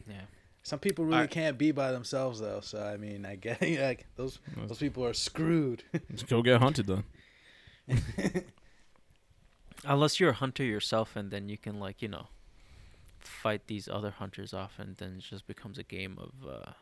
[0.06, 0.20] Yeah.
[0.62, 1.30] Some people really Alright.
[1.30, 5.14] can't be by themselves though so i mean i get like those those people are
[5.14, 7.04] screwed Just go get hunted then.
[9.84, 12.26] Unless you're a hunter yourself, and then you can like you know
[13.18, 16.72] fight these other hunters off, and then it just becomes a game of uh,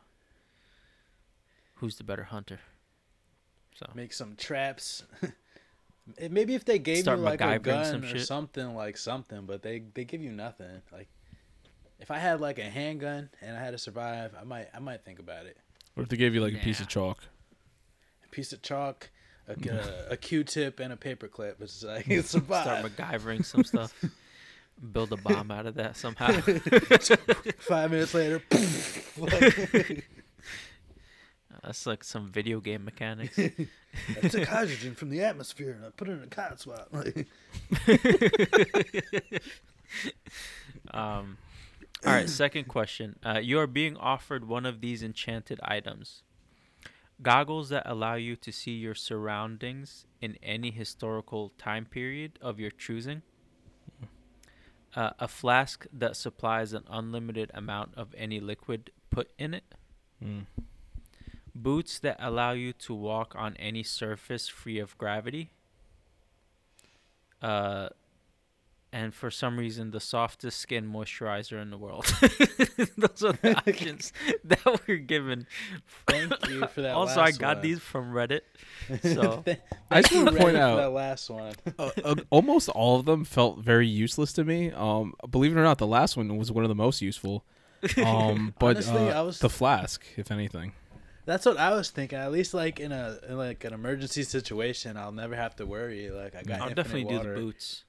[1.76, 2.59] who's the better hunter.
[3.76, 5.05] So make some traps.
[6.31, 8.26] Maybe if they gave Start you like a gun some or shit.
[8.26, 10.83] something, like something, but they they give you nothing.
[10.93, 11.09] Like
[11.99, 15.05] if I had like a handgun and I had to survive, I might I might
[15.05, 15.57] think about it.
[15.94, 17.24] What if they gave you like a piece of chalk?
[18.24, 19.11] A piece of chalk,
[19.49, 21.61] a, a, a Q-tip, and a paperclip.
[21.61, 22.62] It's like it's survive.
[22.62, 23.20] start survive.
[23.22, 23.92] MacGyvering some stuff.
[24.92, 26.30] Build a bomb out of that somehow.
[27.59, 28.40] Five minutes later,
[31.64, 33.36] That's like some video game mechanics.
[33.40, 36.86] I took hydrogen from the atmosphere and I put it in a cotton swab.
[40.92, 41.36] Um,
[42.07, 43.18] all right, second question.
[43.24, 46.22] Uh, you are being offered one of these enchanted items
[47.20, 52.70] goggles that allow you to see your surroundings in any historical time period of your
[52.70, 53.22] choosing,
[54.94, 59.64] uh, a flask that supplies an unlimited amount of any liquid put in it,
[60.22, 60.46] Mm.
[61.55, 65.51] boots that allow you to walk on any surface free of gravity.
[67.40, 67.88] Uh,
[68.93, 72.07] and for some reason, the softest skin moisturizer in the world.
[72.97, 74.12] Those are the options
[74.45, 75.47] that we're given.
[76.07, 76.95] Thank you for that.
[76.95, 77.62] also, I got one.
[77.62, 78.41] these from Reddit.
[79.03, 79.45] So
[79.91, 81.53] I just want to point out that last one.
[81.78, 84.70] uh, uh, almost all of them felt very useless to me.
[84.72, 87.45] Um, believe it or not, the last one was one of the most useful.
[88.05, 90.72] Um, but Honestly, uh, I was- the flask, if anything.
[91.26, 92.18] That's what I was thinking.
[92.18, 96.11] At least like in a in like an emergency situation, I'll never have to worry.
[96.11, 97.34] Like I got I'll definitely water.
[97.34, 97.84] do the boots.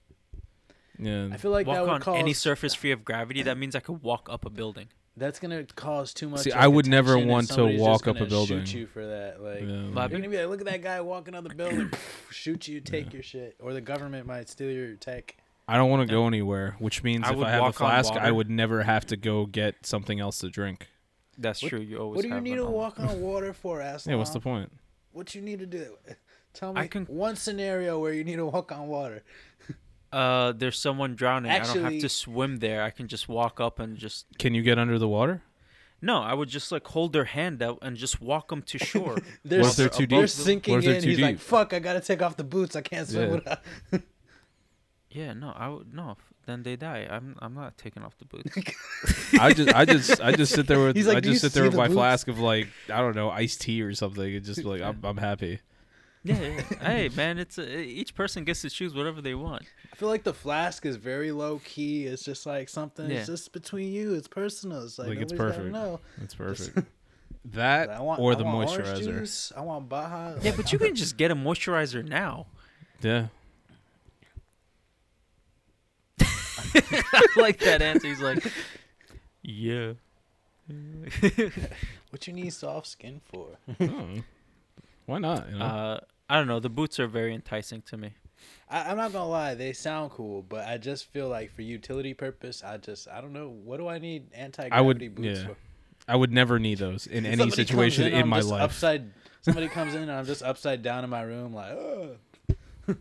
[1.00, 3.42] Yeah, I feel like that walk would on cause any surface free of gravity.
[3.44, 4.88] That means I could walk up a building.
[5.18, 6.42] That's gonna cause too much.
[6.42, 8.30] See, like, I would never attention, and want to somebody's walk just up a gonna
[8.30, 8.66] building.
[8.66, 9.42] Shoot you for that.
[9.42, 9.68] Like Yeah.
[9.68, 11.92] You're I've gonna be like, look at that guy walking on the building.
[12.32, 15.36] shoot you, take your shit, or the government might steal your tech.
[15.68, 17.82] I don't want to go anywhere, which means I if would I have a walk
[17.82, 20.88] on flask, I would never have to go get something else to drink.
[21.38, 21.80] That's What- true.
[21.80, 22.16] You always.
[22.18, 22.72] What do you have need one to on.
[22.74, 24.08] walk on water for, ass?
[24.08, 24.72] Yeah, what's the point?
[25.12, 25.98] What you need to do?
[26.54, 29.22] Tell I me can- one scenario where you need to walk on water.
[30.12, 31.52] Uh, there's someone drowning.
[31.52, 32.82] I don't have to swim there.
[32.84, 34.26] I can just walk up and just.
[34.40, 35.44] Can you get under the water?
[36.02, 39.18] No, I would just like hold their hand out and just walk them to shore.
[39.44, 41.04] They're, What if they're s- too they're sinking What if they're in.
[41.04, 41.74] too He's like, "Fuck!
[41.74, 42.76] I gotta take off the boots.
[42.76, 43.36] I can't swim Yeah.
[43.36, 43.60] without."
[45.12, 46.18] yeah, no, I would no.
[46.46, 47.08] Then they die.
[47.10, 48.56] I'm I'm not taking off the boots.
[49.40, 51.64] I just, I just, I just sit there with, He's like, I just sit there
[51.64, 54.36] see with the my boots?" flask of like, I don't know, iced tea or something,
[54.36, 55.60] and just be like, I'm, I'm happy.
[56.24, 56.62] Yeah, yeah.
[56.82, 59.64] hey, man, it's a, each person gets to choose whatever they want.
[59.92, 62.06] I feel like the flask is very low key.
[62.06, 63.10] It's just like something.
[63.10, 63.18] Yeah.
[63.20, 64.16] It's just between you.
[64.16, 64.84] It's personal.
[64.84, 65.74] It's like, Like, it's nobody's gotta perfect.
[65.74, 66.00] Know.
[66.22, 66.88] It's Just- perfect.
[67.54, 69.00] that I want, or I the want moisturizer.
[69.04, 70.36] juice, I want Baja.
[70.42, 72.48] Yeah, like, but you can just get a moisturizer now.
[73.02, 73.28] Yeah.
[76.22, 78.08] I like that answer.
[78.08, 78.44] He's like,
[79.42, 79.94] yeah.
[82.10, 83.58] what you need soft skin for?
[83.80, 84.10] Oh.
[85.10, 85.50] Why not?
[85.50, 85.66] You know?
[85.66, 86.00] uh,
[86.30, 86.60] I don't know.
[86.60, 88.14] The boots are very enticing to me.
[88.70, 92.14] I, I'm not gonna lie, they sound cool, but I just feel like for utility
[92.14, 95.40] purpose, I just I don't know what do I need anti I would- gravity boots
[95.42, 95.48] yeah.
[95.48, 95.56] for?
[96.08, 98.62] I would never need those in any Somebody comes situation in, I'm my just life.
[98.62, 102.18] Upside, somebody comes in and I'm just upside down in my room, like, Ugh.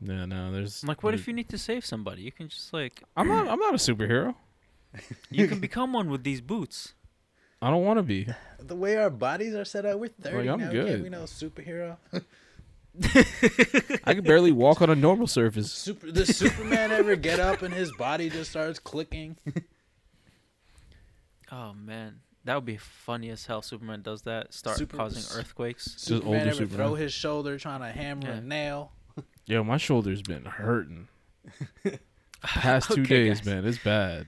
[0.00, 0.52] No, no.
[0.52, 2.22] There's I'm like, what if you need to save somebody?
[2.22, 3.48] You can just like, I'm not.
[3.52, 4.34] I'm not a superhero.
[5.30, 6.94] you can become one with these boots.
[7.64, 8.26] I don't want to be.
[8.60, 10.70] the way our bodies are set up, we're 30 I'm now.
[10.70, 10.86] good.
[10.88, 11.96] Can't we know superhero?
[14.04, 15.72] I can barely walk on a normal surface.
[15.72, 19.36] Super, does Superman ever get up and his body just starts clicking?
[21.52, 23.62] Oh man, that would be funny as hell.
[23.62, 25.94] Superman does that, start Super- causing earthquakes.
[25.98, 26.76] Superman older ever Superman.
[26.76, 28.34] throw his shoulder trying to hammer Yeah.
[28.36, 28.92] a nail?
[29.46, 31.06] Yo, my shoulder's been hurting.
[32.42, 33.46] Past two Okay, days, guys.
[33.46, 33.64] man.
[33.66, 34.26] It's bad.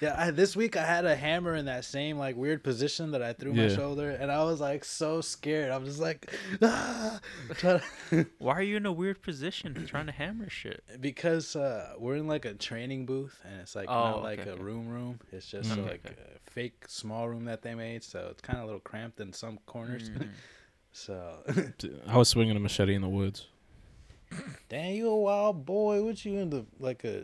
[0.00, 3.22] Yeah, I, this week I had a hammer in that same like weird position that
[3.22, 5.70] I threw my shoulder, and I was like so scared.
[5.70, 6.30] I'm just like,
[6.62, 7.20] ah,
[8.38, 10.82] Why are you in a weird position trying to hammer shit?
[11.00, 14.46] because uh, we're in like a training booth, and it's like Oh, not okay, like
[14.46, 15.18] a room room.
[15.32, 15.86] It's just Mhm.
[15.86, 18.80] like Okay, a fake small room that they made, so it's kind of a little
[18.80, 20.10] cramped in some corners.
[20.10, 20.28] Mhm.
[20.92, 21.38] so,
[22.06, 23.46] I was swinging a machete in the woods.
[24.68, 26.02] damn, you a wild boy?
[26.02, 27.22] What you in the like a,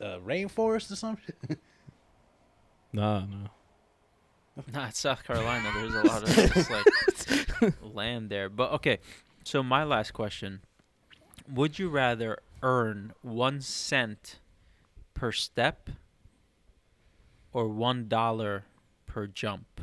[0.00, 1.34] uh rainforest or something?
[2.92, 3.36] Nah, no.
[4.72, 5.70] Nah, it's South Carolina.
[5.72, 8.48] There's a lot of just, like land there.
[8.48, 8.98] But okay,
[9.44, 10.62] so my last question:
[11.48, 14.40] Would you rather earn one cent
[15.14, 15.90] per step
[17.52, 18.64] or one dollar
[19.06, 19.80] per jump?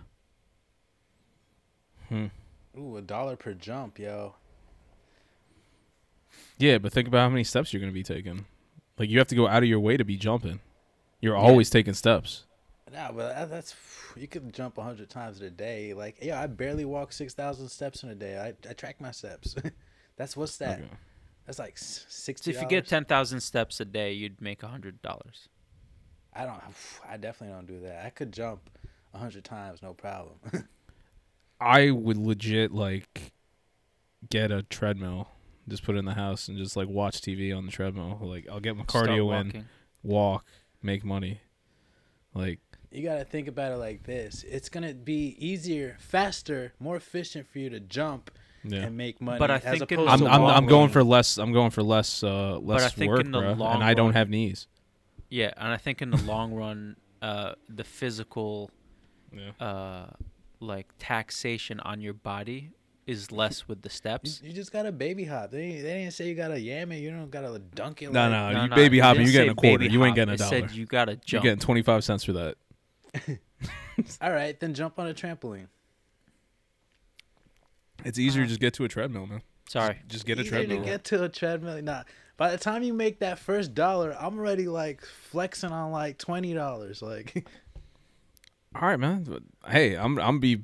[2.10, 2.26] Hmm.
[2.78, 4.36] Ooh, a dollar per jump, yo.
[6.58, 8.46] Yeah, but think about how many steps you're gonna be taking.
[8.98, 10.60] Like you have to go out of your way to be jumping.
[11.22, 11.42] You're Yeah.
[11.44, 12.45] always taking steps.
[12.94, 13.76] Nah, but that's
[14.16, 15.94] you could jump a hundred times in a day.
[15.94, 18.38] Like, yeah, I barely walk six thousand steps in a day.
[18.38, 19.56] I, I track my steps.
[20.18, 20.80] that's what's that?
[20.80, 20.90] Okay.
[21.48, 22.52] That's like s- So sixty.
[22.52, 25.50] if you get ten thousand steps a day, you'd make a hundred dollars.
[26.34, 26.62] I don't.
[27.10, 28.06] I definitely don't do that.
[28.06, 28.70] I could jump
[29.14, 30.36] a hundred times, no problem.
[31.60, 33.32] I would legit like
[34.30, 35.30] get a treadmill,
[35.68, 38.20] just put it in the house and just like watch TV on the treadmill.
[38.22, 39.66] Like I'll get my cardio in,
[40.04, 40.46] walk,
[40.84, 41.42] make money.
[42.34, 42.60] Like
[42.96, 47.60] you gotta think about it like this: it's gonna be easier, faster, more efficient for
[47.60, 48.32] you to jump
[48.64, 48.84] yeah.
[48.84, 49.40] and make money.
[49.40, 50.68] But I as think in opposed the I'm to I'm, I'm walking.
[50.70, 51.38] going for less.
[51.38, 53.94] I'm going for less uh less I think work, in the bruh, long and I
[53.94, 54.68] don't run- have knees.
[55.30, 58.72] Yeah, and I think in the long run, uh, the physical
[59.34, 59.66] Yeah.
[59.66, 60.10] uh
[60.60, 62.72] like taxation on your body
[63.06, 64.42] is less with the steps.
[64.44, 65.52] you just got a baby hop.
[65.52, 66.98] They they didn't say you gotta yam it.
[66.98, 68.12] You don't gotta dunk it.
[68.12, 69.86] No, like, no, No, you no, baby it hopping, didn't you getting a quarter.
[69.86, 70.50] You ain't getting a dollar.
[70.50, 72.56] said you gotta You're getting 25 cents for that.
[74.22, 75.68] All right, then jump on a trampoline.
[78.04, 79.42] It's easier Uh, to just get to a treadmill, man.
[79.70, 80.00] Sorry.
[80.08, 80.86] Just get a Easier to treadmill.
[80.86, 81.82] get to a treadmill.
[81.82, 82.04] Nah,
[82.38, 86.54] by the time you make that first dollar, I'm already like flexing on like twenty
[86.54, 87.02] dollars.
[87.02, 87.48] Like,
[88.76, 89.26] All right, man.
[89.68, 90.64] Hey, I'm I'm be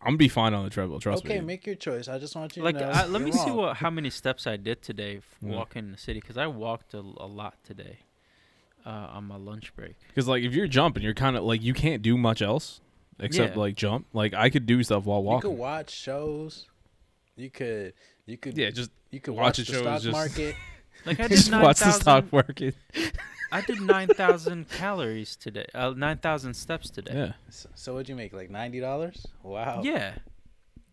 [0.00, 0.98] I'm be fine on the treadmill.
[1.00, 1.30] Trust me.
[1.30, 1.46] okay, me.
[1.46, 2.08] make your choice.
[2.08, 2.90] I just want you Like, to know.
[2.90, 3.56] I, let you're me see wrong.
[3.56, 5.50] what how many steps I did today f- Yeah.
[5.56, 7.98] walking in the city because I walked a, a lot today
[8.86, 9.94] uh, on my lunch break.
[10.08, 12.80] Because like if you're jumping, you're kind of like you can't do much else
[13.20, 13.60] except Yeah.
[13.60, 14.06] like jump.
[14.12, 15.50] Like I could do stuff while walking.
[15.50, 15.58] You walking.
[15.58, 16.66] could watch shows.
[17.36, 17.94] You could.
[18.26, 18.56] You could.
[18.58, 20.54] yeah, just You could watch watch, a the show stock just- market.
[21.06, 22.32] Like I just did nine watch the stock thousand.
[22.32, 22.74] market.
[23.50, 25.66] I did nine thousand calories today.
[25.74, 27.12] Uh, nine thousand steps today.
[27.14, 28.32] Yeah, So, so what'd you make?
[28.32, 29.26] Like ninety dollars?
[29.42, 29.80] Wow.
[29.82, 30.14] Yeah.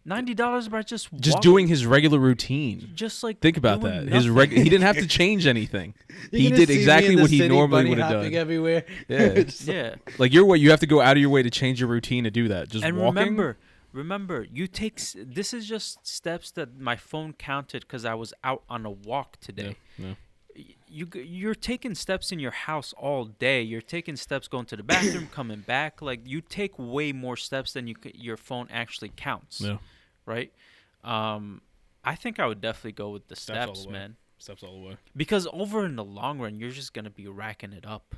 [0.06, 2.92] Ninety dollars by just just walk- doing his regular routine.
[2.96, 4.14] just like Think about doing that.
[4.14, 5.94] His reg- he didn't have to change anything.
[6.32, 8.42] He did exactly what he normally would have hopping done.
[8.42, 8.86] everywhere.
[9.08, 9.44] Yeah.
[9.44, 9.96] Just like- Yeah.
[10.18, 12.24] Like you're what you have to go out of your way to change your routine
[12.24, 12.70] to do that.
[12.70, 13.16] Just and walking.
[13.20, 13.58] remember,
[13.92, 18.64] remember, you take this is just steps that my phone counted because I was out
[18.70, 19.76] on a walk today.
[19.98, 20.08] no.
[20.10, 20.16] Y-
[20.90, 23.62] You you're taking steps in your house all day.
[23.62, 26.02] You're taking steps going to the bathroom, coming back.
[26.02, 29.62] Like you take way more steps than you c- your phone actually counts.
[29.62, 29.78] Yeah.
[30.26, 30.52] Right.
[31.04, 31.62] Um,
[32.04, 34.16] I think I would definitely go with the Steps all the man.
[34.38, 34.98] Steps all the way.
[35.16, 38.16] Because over in the long run, you're just gonna be racking it up.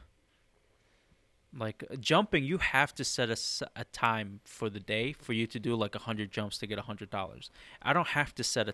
[1.53, 3.37] Like jumping, you have to set a,
[3.75, 6.79] a time for the day for you to do like a hundred jumps to get
[6.79, 7.49] a hundred dollars.
[7.81, 8.73] I don't have to set a,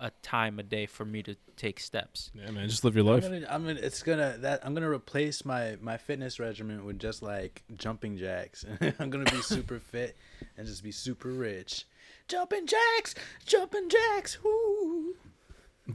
[0.00, 2.30] a time a day for me to take steps.
[2.34, 3.22] Yeah, man, just live your I'm life.
[3.22, 7.22] gonna, I'm gonna, it's gonna that I'm gonna replace my my fitness regimen with just
[7.22, 8.64] like jumping jacks.
[8.98, 10.16] I'm gonna be super fit
[10.56, 11.86] and just be super rich.
[12.28, 14.42] Jumping jacks, jumping jacks.
[14.42, 15.14] Woo!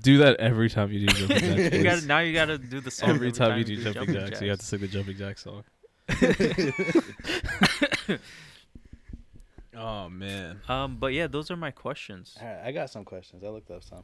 [0.01, 1.75] Do that every time you do jumping jacks.
[1.77, 4.41] You gotta now you gotta do the song every time you do do jumping jacks,
[4.41, 5.63] you have to sing the jumping jack song.
[9.76, 10.61] Oh man.
[10.67, 12.38] Um, but yeah, those are my questions.
[12.41, 13.43] All right, I got some questions.
[13.43, 14.03] I looked up some.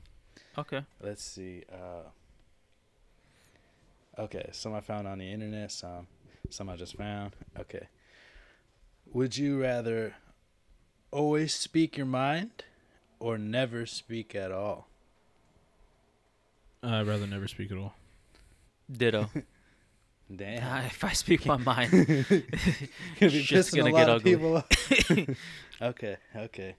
[0.58, 0.84] Okay.
[1.02, 1.64] Let's see.
[1.72, 2.10] Uh,
[4.22, 5.72] okay, some I found on the internet.
[5.72, 6.08] Some,
[6.50, 7.36] some I just found.
[7.60, 7.88] Okay.
[9.14, 10.16] Would you rather
[11.12, 12.64] always speak your mind
[13.20, 14.88] or never speak at all?
[16.84, 17.94] I'd rather never speak at all.
[18.92, 19.30] Ditto.
[20.34, 20.62] Damn.
[20.62, 21.92] Nah, if I speak my mind,
[22.30, 24.32] Gonna be shit's pissing gonna a get of ugly.
[24.36, 24.64] people
[25.82, 26.76] okay, okay.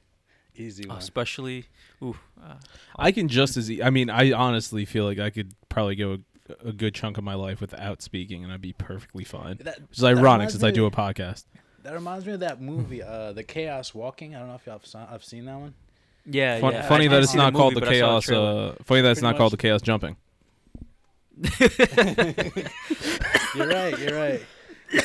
[0.54, 0.98] Easy one.
[0.98, 1.64] especially,
[2.02, 2.54] ooh, uh,
[2.96, 6.18] I can just as e- I mean, I honestly feel like I could probably go
[6.48, 9.56] a, a good chunk of my life without speaking, and I'd be perfectly fine.
[9.62, 11.44] That, Which is ironic since I do a podcast.
[11.84, 14.34] That reminds me of that movie, uh, The Chaos Walking.
[14.36, 15.74] I don't know if y'all have saw, I've seen that one.
[16.26, 16.86] yeah, Fun, yeah.
[16.86, 18.24] funny I that didn't it's see not called movie, the but I saw chaos.
[18.24, 18.68] trailer.
[18.78, 20.16] Uh, funny that it's Pretty not called the chaos jumping.
[23.54, 23.98] You're right.
[23.98, 24.42] You're right.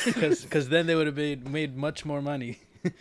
[0.06, 2.60] Because then they would have made made much more money.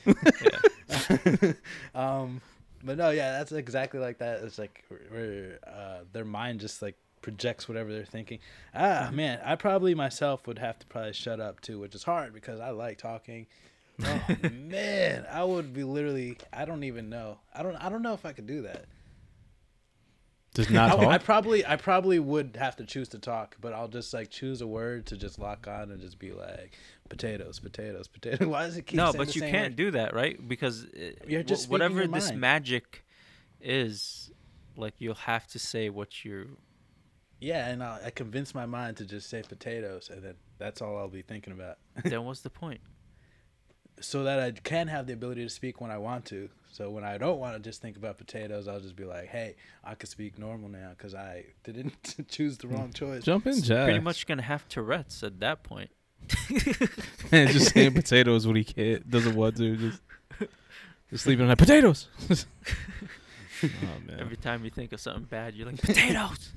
[1.95, 2.41] um,
[2.85, 4.43] but no, yeah, that's exactly like that.
[4.43, 8.39] It's like where uh, their mind just like projects whatever they're thinking.
[8.75, 12.33] Ah, man, I probably myself would have to probably shut up too, which is hard
[12.33, 13.47] because I like talking.
[14.05, 14.21] Oh
[14.53, 16.37] man, I would be literally.
[16.53, 17.39] I don't even know.
[17.55, 17.77] I don't.
[17.77, 18.85] I don't know if I could do that.
[20.57, 21.07] Does not I, talk.
[21.09, 21.67] I probably.
[21.67, 25.05] I probably would have to choose to talk, but I'll just like choose a word
[25.07, 26.73] to just lock on and just be like
[27.11, 28.47] potatoes, potatoes, potatoes.
[28.49, 28.97] Why does it keep?
[28.97, 29.77] no, saying but the you same can't word?
[29.77, 30.49] do that, right?
[30.49, 32.41] Because uh, You're just speaking whatever your this mind.
[32.41, 33.05] magic
[33.61, 34.31] is,
[34.79, 36.47] like you'll have to say what you're.
[37.39, 40.97] Yeah, and I'll, I convince my mind to just say potatoes, and then that's all
[40.97, 42.81] I'll be thinking about, then what's the point?
[44.01, 46.49] so that I can have the ability to speak when I want to.
[46.77, 49.57] So when I don't want to just think about potatoes, I'll just be like, "Hey,
[49.83, 51.95] I can speak normal now because I didn't
[52.29, 52.91] choose the wrong hmm.
[52.91, 53.85] choice." Jump in, It's Jack.
[53.85, 55.89] Pretty much gonna have Tourette's at that point.
[57.33, 59.75] and just saying potatoes when he can't doesn't want to.
[59.79, 60.01] Just
[61.11, 62.09] just sleeping on potatoes.
[62.31, 63.67] oh
[64.07, 64.19] man.
[64.21, 66.53] Every time you think of something bad, you're like potatoes.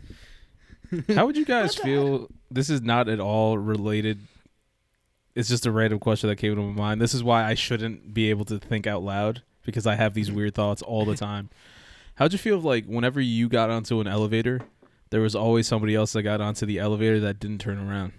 [1.16, 2.30] How would you guys What the feel?
[2.52, 4.20] This is not at all related.
[5.34, 7.00] It's just a random question that came to my mind.
[7.00, 10.32] This is why I shouldn't be able to think out loud because I have these
[10.32, 11.50] weird thoughts all the time.
[12.16, 14.60] How'd you feel if, like whenever you got onto an elevator,
[15.10, 18.14] there was always somebody else that got onto the elevator that didn't turn around?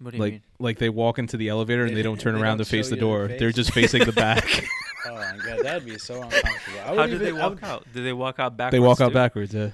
[0.00, 0.42] What do you Like, mean?
[0.58, 2.70] like they walk into the elevator and They- they don't turn they around don't to
[2.70, 3.28] face the you their door.
[3.38, 4.44] They're just facing the back.
[5.06, 6.78] Oh my god, that'd be so uncomfortable.
[6.78, 7.86] I How would do even, they I walk would, out?
[7.94, 8.72] Do they walk out backwards?
[8.72, 9.14] they walk out too?
[9.14, 9.54] backwards.
[9.54, 9.70] Yeah.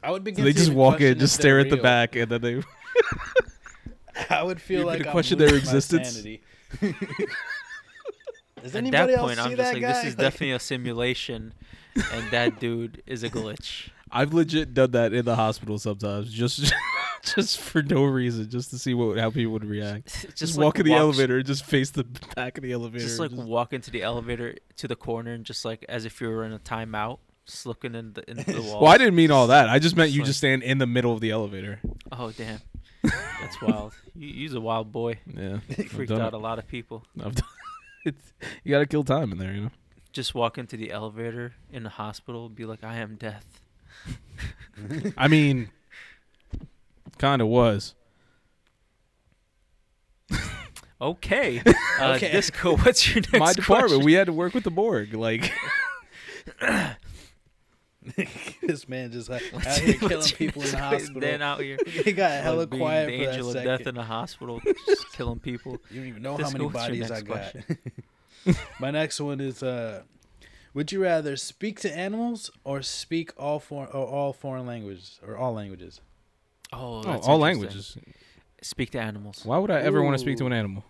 [0.00, 1.82] I would So they to just walk in, question just stare they're at the real.
[1.82, 2.62] back, and then they.
[4.30, 6.24] I would feel You're like I'm question their losing my existence?
[8.72, 8.90] Sanity.
[8.90, 9.92] Does At that point, I'm just like, guy?
[9.92, 11.52] this is definitely a simulation,
[12.12, 13.88] and that dude is a glitch.
[14.10, 16.72] I've legit done that in the hospital sometimes, just
[17.34, 20.06] just for no reason, just to see what how people would react.
[20.22, 22.04] just Just, like walk in the walks- elevator, and just face the
[22.36, 23.04] back of the elevator.
[23.04, 26.20] Just and like walk into the elevator to the corner and just like as if
[26.20, 28.82] you were in a timeout, just looking in the into the wall.
[28.82, 29.68] well, I didn't mean all that.
[29.68, 31.80] I just meant Just you like- just stand in the middle of the elevator.
[32.12, 32.60] Oh damn,
[33.02, 33.94] that's wild.
[34.14, 35.18] You, you's a wild boy.
[35.26, 36.34] Yeah, I've Freaked out it.
[36.34, 37.04] a lot of people.
[37.18, 37.48] I've done
[38.04, 38.32] it's,
[38.62, 39.70] you gotta kill time in there, you know.
[40.12, 43.60] Just walk into the elevator in the hospital, be like, I am death.
[45.16, 45.70] I mean,
[47.18, 47.94] kind of was.
[51.00, 51.60] Okay,
[52.00, 52.30] uh, Okay.
[52.30, 52.76] Disco.
[52.78, 54.04] What's your next My department, question?
[54.04, 55.12] we had to work with the Borg.
[55.12, 55.52] Like,
[58.62, 61.20] this man just like out here killing people in the hospital.
[61.20, 63.86] Then out here, he got hella like being quiet the for angel that of death
[63.86, 65.78] in the hospital, just killing people.
[65.90, 67.56] You don't even know how many bodies I next
[68.44, 68.56] got.
[68.78, 70.02] My next one is: uh,
[70.74, 75.36] Would you rather speak to animals or speak all foreign or all foreign languages or
[75.36, 76.00] all languages?
[76.72, 77.96] Oh, oh, all languages.
[78.60, 79.42] Speak to animals.
[79.44, 80.84] Why would I ever want to speak to an animal?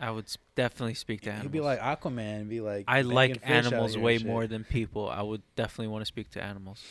[0.00, 0.24] I would
[0.54, 1.44] definitely speak to animals.
[1.44, 2.48] He'd be like Aquaman.
[2.48, 5.08] Be like, I like animals way more than people.
[5.08, 6.82] I would definitely want to speak to animals.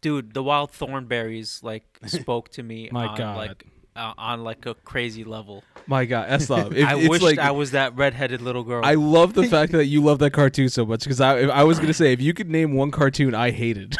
[0.00, 3.36] Dude, the wild Thornberrys like spoke to me My on God.
[3.36, 5.62] like uh, on like a crazy level.
[5.86, 6.74] My God, Eslav.
[6.74, 8.84] If I it's wished like, I was that redheaded little girl.
[8.84, 11.62] I love the fact that you love that cartoon so much because I, if I
[11.64, 13.96] was gonna say if you could name one cartoon I hated,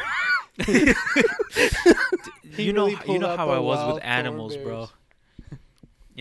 [0.67, 0.95] He
[2.65, 4.89] you know, really you know how I was with animals, bro.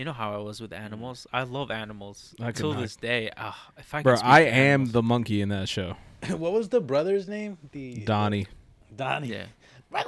[0.00, 1.26] You know how I was with animals.
[1.32, 2.34] I love animals.
[2.40, 4.54] I could Until not- this day, ah, if I Bro, could speak I to am
[4.56, 5.96] animals- the monkey in that show.
[6.36, 7.58] what was the brother's name?
[7.72, 8.46] The Donnie.
[8.94, 9.28] Donnie.
[9.28, 9.46] yeah,
[9.92, 10.04] Well,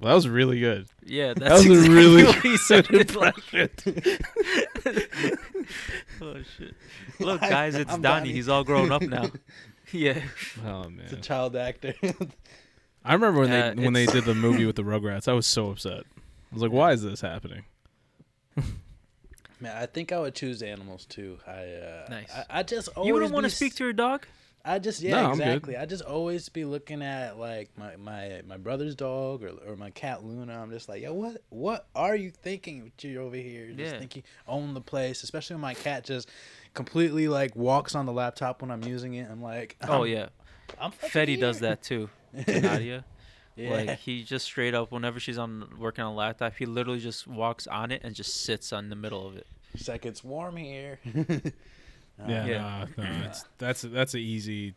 [0.00, 0.86] that was really good.
[1.04, 1.34] yeah.
[1.34, 3.34] That's was a exactly really what he sounded like.
[6.20, 6.74] oh shit!
[7.20, 8.20] Look, Hi, guys, it's I'm Donnie.
[8.28, 8.32] Donnie.
[8.32, 9.30] He's all grown up now.
[9.92, 10.20] yeah.
[10.64, 11.00] Oh man.
[11.04, 11.94] It's a child actor.
[13.04, 15.28] I remember when Uh, they when they it's- did the movie with the Rugrats.
[15.28, 16.04] I was so upset.
[16.16, 17.64] I was like, why is this happening?
[19.60, 21.38] Man, I think I would choose animals too.
[21.46, 22.30] I uh, Nice.
[22.34, 24.26] I, I just always You wouldn't want to speak to your dog?
[24.66, 25.76] I just yeah, No, exactly.
[25.76, 29.90] I just always be looking at like my my my brother's dog or or my
[29.90, 30.58] cat Luna.
[30.60, 32.90] I'm just like, yo, what what are you thinking?
[33.00, 33.98] You're over here just Yeah.
[33.98, 36.30] thinking own the place, especially when my cat just
[36.72, 39.28] completely like walks on the laptop when I'm using it.
[39.30, 40.28] I'm like, Oh I'm- yeah,
[40.80, 42.08] I'm fucking Fetty does that too.
[42.46, 43.04] To Nadia,
[43.56, 43.70] yeah.
[43.70, 47.26] like he just straight up whenever she's on working on a laptop, he literally just
[47.26, 49.46] walks on it and just sits on the middle of it.
[49.74, 50.98] It's like it's warm here.
[52.16, 52.86] Uh, Yeah, Yeah.
[52.96, 54.74] nah, nah, it's, that's that's a easy.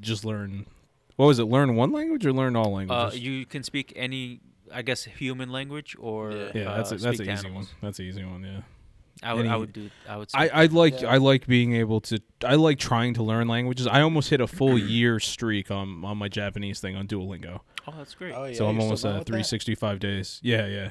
[0.00, 0.66] Just learn.
[1.16, 1.46] What was it?
[1.46, 3.18] Learn one language or learn all Uh, languages?
[3.18, 4.38] you can speak any,
[4.72, 6.50] I guess, human language or Yeah.
[6.54, 7.66] yeah, uh, that's a, that's speak an to easy one.
[7.82, 8.44] That's an easy one.
[8.44, 8.60] Yeah.
[9.22, 9.90] I would, I would do.
[10.08, 10.28] I would.
[10.34, 11.08] I, I like Yeah.
[11.12, 13.86] I like being able to I like trying to learn languages.
[13.86, 17.60] I almost hit a full year streak on on my Japanese thing on Duolingo.
[17.86, 18.34] oh, that's great.
[18.34, 18.54] Oh yeah.
[18.54, 19.26] so I'm you're almost at with that?
[19.26, 20.40] 365 days.
[20.42, 20.90] Yeah, yeah.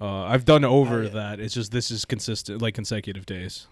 [0.00, 1.08] Uh, I've done over Oh, yeah.
[1.10, 1.40] that.
[1.40, 3.68] It's just this is consistent, like consecutive days.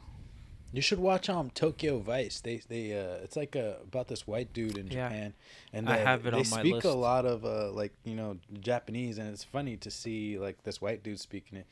[0.74, 2.40] You should watch um Tokyo Vice.
[2.40, 5.08] They they uh it's like uh, about this white dude in Yeah.
[5.08, 5.34] Japan,
[5.74, 6.86] and I uh, have it they on my speak list.
[6.86, 10.80] a lot of uh like you know Japanese, and it's funny to see like this
[10.80, 11.66] white dude speaking it.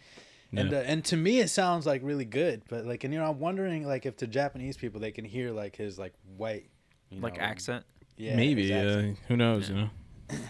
[0.53, 3.31] And uh, and to me it sounds like really good, but like and you know
[3.31, 6.67] I'm wondering like if to Japanese people they can hear like his like white
[7.11, 7.85] you like know, accent,
[8.17, 8.63] Yeah, Maybe.
[8.63, 8.77] his Yeah.
[8.83, 9.19] accent.
[9.29, 9.71] Who knows?
[9.71, 9.75] Yeah.
[9.77, 10.39] You know.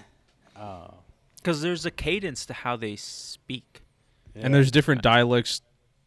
[0.57, 0.95] Oh,
[1.37, 3.81] because there's a cadence to how they speak.
[4.35, 4.43] yeah.
[4.45, 5.63] And there's different dialects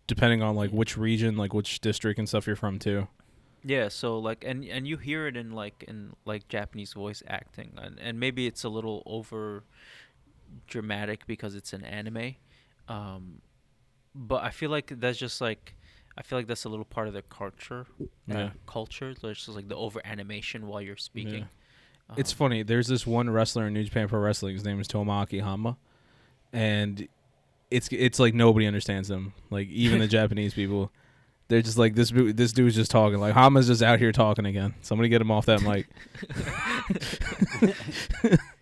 [0.05, 3.07] depending on like which region, like which district and stuff you're from too.
[3.63, 7.71] Yeah, so like and and you hear it in like in like Japanese voice acting
[7.81, 9.63] and and maybe it's a little over
[10.67, 12.35] dramatic because it's an anime.
[12.87, 13.41] Um
[14.15, 15.75] but I feel like that's just like
[16.17, 17.87] I feel like that's a little part of their culture.
[18.01, 18.49] uh, Yeah.
[18.67, 19.13] culture.
[19.19, 21.47] There's just like the over animation while you're speaking.
[22.17, 22.61] It's Um, funny.
[22.63, 24.53] There's this one wrestler in New Japan Pro Wrestling.
[24.53, 25.77] His name is Tomoaki Honma,
[26.51, 27.07] and
[27.71, 29.33] it's it's like nobody understands him.
[29.49, 30.91] Like even the Japanese people,
[31.47, 32.11] they're just like this.
[32.13, 33.19] This dude's just talking.
[33.19, 34.75] Like Honma's just out here talking again.
[34.81, 35.87] Somebody get him off that mic.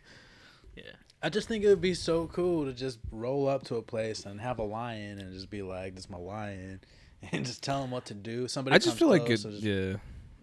[1.21, 1.27] Yeah.
[1.27, 4.25] I just think it would be so cool to just roll up to a place
[4.25, 6.81] and have a lion and just be like, "This is my lion,"
[7.31, 8.47] and just tell him what to do.
[8.47, 8.75] Somebody.
[8.75, 9.95] I just comes feel like close, it, so just- yeah.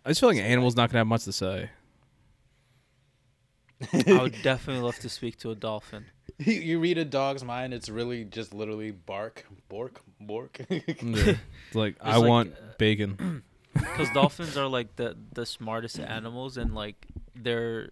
[0.07, 1.71] I just feel like an Say, animal's not gonna have much to say.
[3.93, 6.07] I would definitely love to speak to a dolphin.
[6.39, 10.59] you, you read a dog's mind, it's really just literally bark, bork, bork.
[10.71, 11.35] Yeah.
[11.69, 13.43] It's like I like, want uh, bacon.
[13.75, 17.07] because dolphins are like the the smartest animals and like
[17.37, 17.91] they're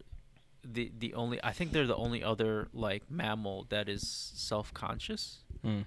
[0.72, 5.38] the the only i think they're the only other like mammal that is self-conscious.
[5.64, 5.84] Mm.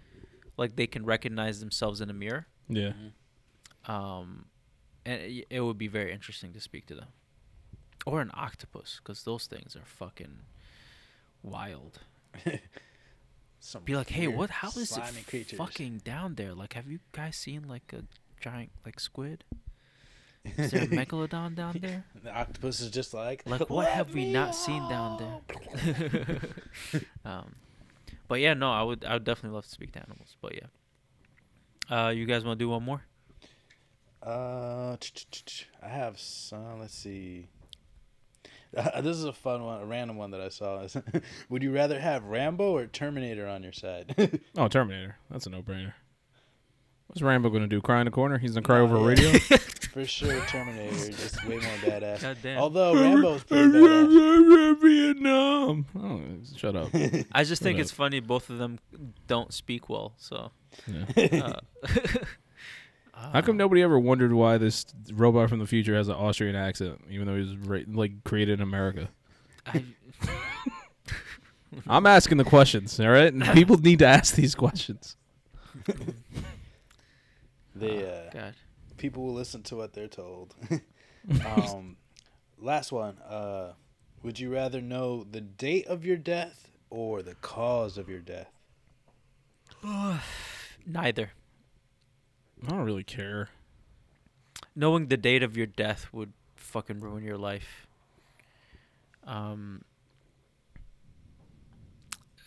[0.57, 2.47] like they can recognize themselves in a mirror.
[2.67, 2.93] Yeah.
[3.85, 4.45] um
[5.05, 7.07] and it, it would be very interesting to speak to them.
[8.05, 10.39] Or an octopus because those things are fucking
[11.43, 11.99] wild.
[13.59, 15.57] Some be like hey what how is it creatures.
[15.57, 16.53] fucking down there?
[16.53, 18.03] Like have you guys seen like a
[18.41, 19.43] giant like squid
[20.45, 24.25] is there a megalodon down there The octopus is just like, Like, what have we
[24.25, 26.39] me not seen down there?
[27.25, 27.55] um,
[28.27, 30.35] but yeah, no, I would, I would definitely love to speak to animals.
[30.41, 33.03] But yeah, uh, you guys want to do one more?
[34.21, 34.97] Uh,
[35.81, 36.79] I have some.
[36.79, 37.47] Let's see.
[38.75, 40.85] Uh, this is a fun one, a random one that I saw.
[41.49, 44.39] Would you rather have Rambo or Terminator on your side?
[44.57, 45.17] Oh, Terminator.
[45.31, 45.93] That's a no-brainer.
[47.07, 47.81] What's Rambo gonna do?
[47.81, 48.37] Cry in the corner?
[48.37, 49.31] He's gonna cry Nah, over a radio?
[49.93, 52.21] For sure, Terminator, just way more badass.
[52.21, 52.59] God damn.
[52.59, 54.81] Although Rambo's pretty badass.
[54.81, 55.85] Vietnam.
[55.97, 56.21] Oh,
[56.55, 56.89] shut up.
[57.31, 58.19] I just think it's funny.
[58.19, 58.79] Both of them
[59.27, 60.51] don't speak well, so.
[61.15, 61.57] Yeah.
[61.83, 61.87] Uh,
[63.33, 67.01] How come nobody ever wondered why this robot from the future has an Austrian accent,
[67.09, 69.09] even though he was ra- like created in America?
[69.65, 69.83] I,
[71.87, 73.31] I'm asking the questions, all right?
[73.33, 75.17] And people need to ask these questions.
[77.75, 78.55] They uh, God.
[78.99, 80.55] People will listen to what they're told.
[81.45, 81.97] um,
[82.59, 83.17] last one.
[83.19, 83.73] Uh,
[84.23, 88.51] would you rather know the date of your death or the cause of your death?
[90.85, 91.31] Neither.
[92.63, 93.49] I don't really care.
[94.75, 97.87] Knowing the date of your death would fucking ruin your life.
[99.25, 99.83] Um,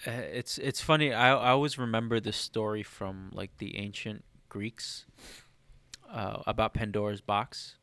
[0.06, 1.12] Uh, it's it's funny.
[1.12, 5.04] I I always remember this story from like the ancient Greeks
[6.12, 7.76] uh, about Pandora's box,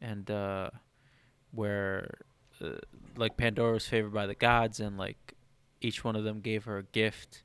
[0.00, 0.70] and uh,
[1.52, 2.18] where
[2.62, 2.78] uh,
[3.16, 5.34] like Pandora was favored by the gods, and like
[5.80, 7.42] each one of them gave her a gift,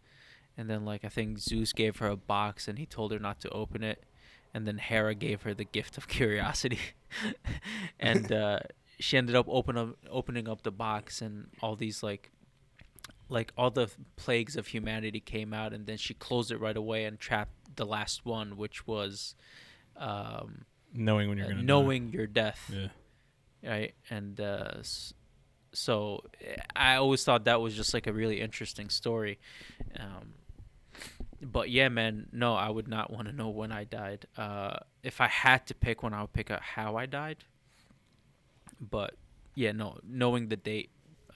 [0.58, 3.40] and then like I think Zeus gave her a box, and he told her not
[3.42, 4.04] to open it,
[4.54, 6.80] and then Hera gave her the gift of curiosity,
[8.00, 8.60] and uh,
[9.00, 12.32] she ended up open up, opening up the box, and all these like
[13.30, 15.74] like all the plagues of humanity came out.
[15.74, 19.36] And then she closed it right away and trapped the last one which was
[19.98, 21.66] um Knowing when you're uh, gonna die.
[21.66, 22.72] knowing your death.
[22.74, 22.88] Yeah.
[23.70, 23.94] right?
[24.10, 24.82] And uh
[25.74, 29.38] so eh, i always thought that was just like a really interesting story.
[30.00, 30.34] Um
[31.42, 34.26] but yeah man no i would not want to know when i died.
[34.38, 37.44] Uh if i had to pick one i would pick out how i died.
[38.80, 39.14] But
[39.56, 40.90] yeah no knowing the date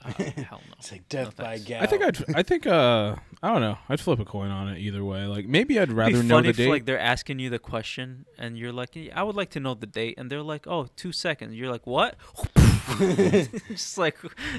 [0.04, 1.64] uh, hell no It's like death No by thanks.
[1.64, 1.82] gal.
[1.82, 2.34] I think I'd.
[2.36, 2.66] I think.
[2.66, 3.16] Uh.
[3.42, 3.78] I don't know.
[3.88, 5.26] I'd flip a coin on it either way.
[5.26, 6.68] Like maybe I'd It'd rather be know funny the if date.
[6.70, 9.86] like they're asking you the question and you're like, I would like to know the
[9.86, 11.54] date, and they're like, oh, two seconds.
[11.54, 12.16] You're like, what?
[13.68, 14.18] just like,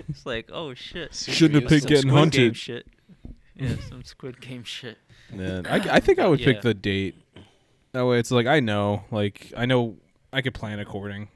[0.10, 1.14] it's like, oh shit.
[1.14, 2.58] Shouldn't have picked getting Squid Game hunted.
[2.58, 2.88] shit.
[3.56, 4.98] Yeah, some Squid Game shit.
[5.34, 6.46] Yeah, I, I think I would Yeah.
[6.48, 7.16] pick the date.
[7.92, 9.98] That way, it's like I know, like I know,
[10.32, 11.28] I could plan according.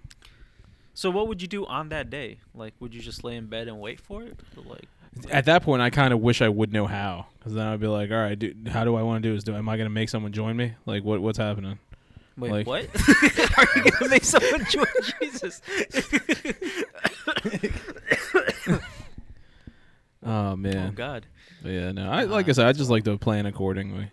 [0.98, 2.40] So what would you do on that day?
[2.56, 4.40] Like, would you just lay in bed and wait for it?
[4.58, 4.88] Or like,
[5.30, 7.86] At that point, I kind of wish I would know how, because then I'd be
[7.86, 9.44] like, all right, dude, how do I want to do this?
[9.44, 10.74] Do am I gonna make someone join me?
[10.88, 11.78] Like, what what's happening?
[12.36, 12.86] wait, Like- what?
[13.60, 14.86] Are you gonna make someone join
[15.22, 15.62] Jesus?
[20.26, 20.88] Oh man.
[20.88, 21.28] oh God.
[21.62, 24.10] But yeah, no, I like I said, I just like to plan accordingly.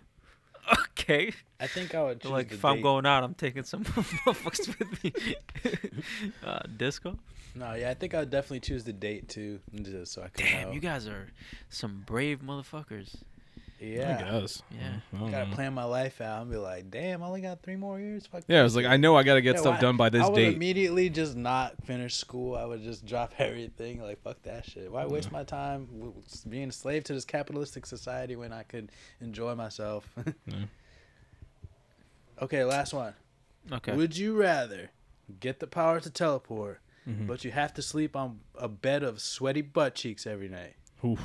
[0.97, 1.33] Okay.
[1.59, 5.03] I think I would choose like if I'm going out, I'm taking some motherfuckers with
[5.03, 5.13] me.
[6.43, 7.19] uh, disco.
[7.53, 10.45] No, yeah, I think I would definitely choose the date too, just so I can
[10.45, 11.27] Damn, you guys are
[11.69, 13.17] some brave motherfuckers.
[13.79, 14.61] Yeah, I guess.
[14.71, 14.79] Yeah.
[15.13, 15.55] I don't gotta know.
[15.55, 18.25] plan my life out and be like, damn, I only got three more years.
[18.25, 18.85] Fuck Yeah, I was like.
[18.85, 20.55] I know I gotta get Yeah, stuff why- done by this I would date.
[20.55, 22.55] immediately just not finish school.
[22.55, 24.01] I would just drop everything.
[24.01, 24.91] Like fuck that shit.
[24.91, 25.37] Why waste Yeah.
[25.39, 25.87] my time
[26.49, 30.07] being a slave to this capitalistic society when I could enjoy myself?
[30.47, 30.65] Yeah.
[32.41, 33.13] okay, last one.
[33.71, 33.93] Okay.
[33.95, 34.91] Would you rather
[35.39, 37.27] get the power to teleport, Mhm.
[37.27, 40.75] but you have to sleep on a bed of sweaty butt cheeks every night?
[41.03, 41.19] Oof.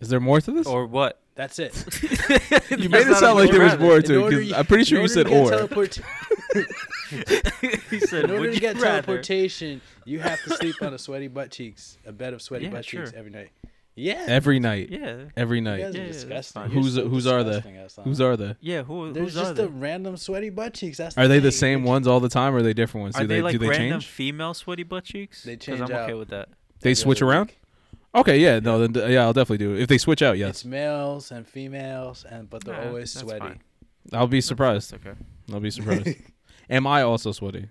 [0.00, 0.66] Is there more to this?
[0.66, 1.20] or what?
[1.36, 1.74] That's it.
[2.70, 4.22] you made it sound like there was more to it.
[4.22, 5.50] order 'cause you- I'm pretty sure you said or.
[5.50, 5.98] teleport-
[7.90, 11.28] he said, in order to get rather?" teleportation, you have to sleep on a sweaty
[11.28, 13.50] butt cheeks, a bed of sweaty Yeah, butt cheeks every night.
[13.96, 14.24] Yeah.
[14.26, 14.90] Every night.
[14.90, 15.24] Yeah.
[15.36, 15.80] Every You night.
[15.80, 16.62] guys Yeah, yeah, disgusting.
[16.62, 16.70] fine.
[16.72, 17.50] You're Who's- so whose are they?
[17.50, 18.06] disgusting, Aslan.
[18.08, 18.56] Whose are they?
[18.60, 18.82] Yeah.
[18.82, 19.12] Who?
[19.12, 19.62] There's whose just they?
[19.62, 20.98] the random sweaty butt cheeks.
[20.98, 21.58] That's Are they the thing.
[21.58, 23.16] same ones all the time, or are they different ones?
[23.16, 24.06] Are do they, they, like do they random change?
[24.06, 25.44] female sweaty butt cheeks?
[25.44, 26.18] They 'Cause change I'm okay out.
[26.18, 26.48] with that.
[26.80, 27.46] They every switch around.
[27.46, 27.58] week.
[28.14, 29.80] Okay, yeah, no, then th- yeah, I'll definitely do it.
[29.82, 33.24] If they switch out, yes, It's males and females, and but they're Nah, always that's
[33.26, 33.40] sweaty.
[33.40, 33.60] fine.
[34.12, 34.92] I'll be surprised.
[34.92, 35.18] That's okay.
[35.52, 36.08] I'll be surprised.
[36.70, 37.68] Am I also sweaty?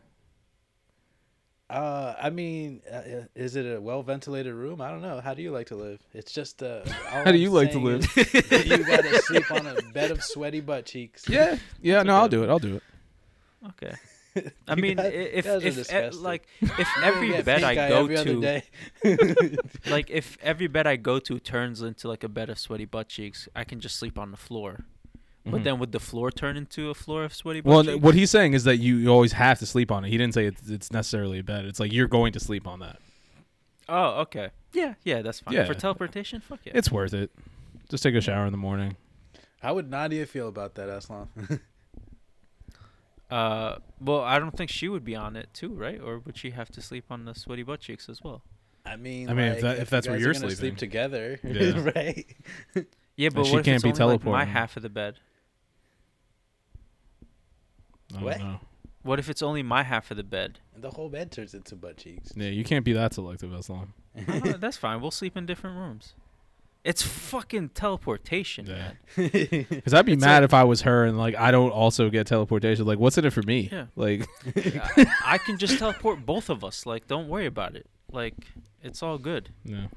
[1.69, 4.81] Uh, I mean, uh, uh, is it a well ventilated room?
[4.81, 5.21] I don't know.
[5.21, 6.01] How do you like to live?
[6.13, 6.81] It's just uh.
[7.11, 8.17] all How do I'm you like to saying live?
[8.17, 11.27] is that you gotta sleep on a bed of sweaty butt cheeks.
[11.27, 12.49] Yeah, yeah, no, I'll do it.
[12.49, 12.83] I'll do it.
[13.69, 13.95] Okay.
[14.67, 18.61] I mean, guys- i- if if e- like if every get bed I go to,
[19.89, 23.09] like if every bed I go to turns into like a bed of sweaty butt
[23.09, 24.85] cheeks, I can just sleep on the floor.
[25.45, 25.63] But Mhm.
[25.65, 27.75] then would the floor turn into a floor of sweaty butt cheeks?
[27.87, 28.03] well, cheeks?
[28.03, 30.09] what he's saying is that you, you always have to sleep on it.
[30.09, 31.65] He didn't say it's, it's necessarily a bed.
[31.65, 32.97] It's like you're going to sleep on that.
[33.89, 34.51] Oh, okay.
[34.71, 35.53] Yeah, yeah, that's fine.
[35.53, 35.65] Yeah.
[35.65, 36.71] For teleportation, fuck yeah.
[36.75, 37.29] It's worth it.
[37.89, 38.95] Just take a shower in the morning.
[39.61, 41.27] How would Nadia feel about that, Aslan?
[43.33, 45.99] Uh, well, I don't think she would be on it too, right?
[45.99, 48.43] Or would she have to sleep on the sweaty butt cheeks as well?
[48.85, 50.57] I mean, I mean, if that- if you that's where you're gonna sleeping.
[50.57, 51.91] sleep together, Yeah.
[51.95, 52.25] right?
[53.15, 55.15] Yeah, but she what can't it's be only like my half of the bed?
[58.11, 58.39] I don't What?
[58.39, 58.59] know.
[59.03, 60.59] What if it's only my half of the bed?
[60.77, 62.31] The whole bed turns into butt cheeks.
[62.35, 63.93] Yeah, you can't be that selective, Islam.
[64.27, 65.01] Uh, that's fine.
[65.01, 66.13] We'll sleep in different rooms.
[66.83, 68.91] It's fucking teleportation, Yeah.
[69.15, 69.27] man.
[69.69, 72.09] Because I'd be It's mad a- if I was her and like I don't also
[72.09, 72.85] get teleportation.
[72.85, 73.69] Like, what's in it for me?
[73.71, 73.85] Yeah.
[73.95, 76.85] Like, I, I can just teleport both of us.
[76.85, 77.85] Like, don't worry about it.
[78.11, 78.33] Like,
[78.83, 79.49] it's all good.
[79.63, 79.87] yeah.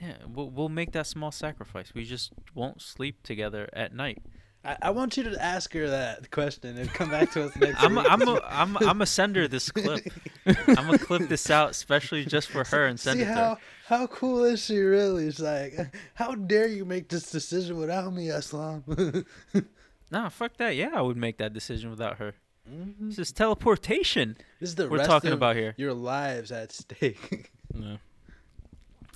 [0.00, 1.92] Yeah, we'll we'll make that small sacrifice.
[1.92, 4.18] We just won't sleep together at night.
[4.64, 7.78] I, I want you to ask her that question and come back to us next
[7.80, 7.98] time.
[7.98, 8.08] I'm a, week.
[8.08, 10.06] I'm a, I'm a, I'm a sender this clip.
[10.46, 13.56] I'm gonna clip this out especially just for her and send See it to her.
[13.88, 15.26] How how cool is she really?
[15.26, 15.74] It's like,
[16.14, 19.24] how dare you make this decision without me, Aslam?
[20.10, 20.74] Nah, fuck that.
[20.74, 22.32] Yeah, I would make that decision without her.
[22.66, 22.94] Mhm.
[23.10, 25.74] This is teleportation This is the we're rest talking of about here.
[25.76, 27.50] your lives at stake.
[27.74, 27.98] no.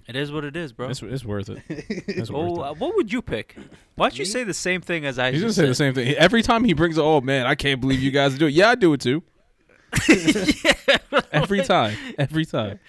[0.06, 0.90] It is what it is, bro.
[0.90, 1.62] It's, it's worth it.
[1.68, 2.62] It's Oh, worth it.
[2.62, 3.56] uh, what would you pick?
[3.94, 4.30] Why'd you Me?
[4.30, 6.62] say the same thing as I He's gonna just say the same thing every time
[6.64, 6.98] he brings.
[6.98, 8.52] It, oh man, I can't believe you guys do it.
[8.52, 9.22] Yeah, I do it too.
[11.32, 12.80] Every time, every time.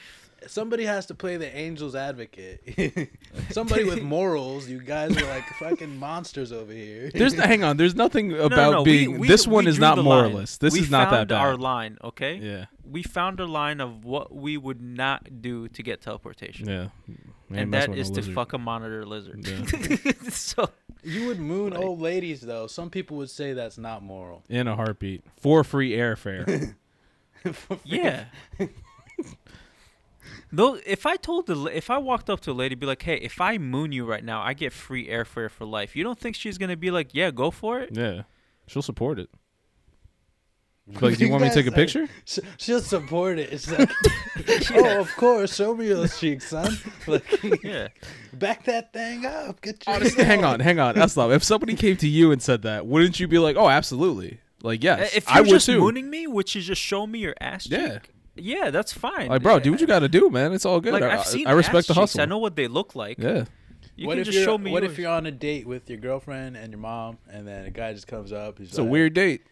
[0.48, 3.10] Somebody has to play the angel's advocate.
[3.52, 4.68] Somebody with morals.
[4.68, 7.10] You guys are like fucking monsters over here.
[7.14, 7.78] There's hang on.
[7.78, 9.20] There's nothing No, about no, no, we- being.
[9.20, 10.32] we- this one is drew not the line.
[10.32, 10.62] moralist.
[10.62, 11.42] This we is not that found bad.
[11.42, 12.36] our line, okay?
[12.36, 16.68] Yeah, We found a line of what we would not do to get teleportation.
[16.68, 16.88] yeah.
[17.50, 18.36] Man, and mess that with is a to lizard.
[18.36, 19.46] fuck a monitor lizard.
[19.48, 20.12] Yeah.
[20.30, 20.70] so
[21.04, 22.66] You would moon Like- old ladies though.
[22.68, 24.44] Some people would say that's not moral.
[24.50, 26.74] in a heartbeat for free airfare.
[27.84, 28.26] yeah.
[30.52, 33.18] Though, if I told the, if I walked up to a lady, be like, "Hey,
[33.18, 36.36] if I moon you right now, I get free airfare for life." You don't think
[36.36, 37.90] she's gonna be like, "Yeah, go for it"?
[37.94, 38.24] yeah,
[38.68, 39.30] she'll support it.
[41.00, 42.08] Like, do you want me to take a guys are- picture?
[42.26, 43.54] Sh- She'll support it.
[43.54, 43.90] It's like,
[44.74, 46.78] oh, of course, show me those cheeks, son.
[47.08, 47.24] Like,
[47.64, 47.88] Yeah.
[48.34, 49.62] back that thing up.
[49.62, 50.96] Get your Honestly, hang on, hang on.
[50.96, 54.42] Eslam, if somebody came to you and said that, wouldn't you be like, "Oh, absolutely"?
[54.62, 55.80] Like, yes, Uh, If I you're would just too.
[55.80, 58.66] mooning me, which is just show me your ass cheek, Yeah.
[58.66, 59.28] yeah, that's fine.
[59.30, 60.54] Like, bro, do what you got to do, man.
[60.54, 60.94] It's all good.
[60.94, 61.98] Like I, I've seen I respect the ass cheeks.
[62.14, 62.22] hustle.
[62.22, 63.18] I know what they look like.
[63.20, 63.46] Yeah,
[63.96, 64.72] You what can if just you're show me.
[64.72, 67.70] What if you're on a date with your girlfriend and your mom, and then a
[67.72, 68.58] guy just comes up?
[68.60, 69.44] He's it's a weird date.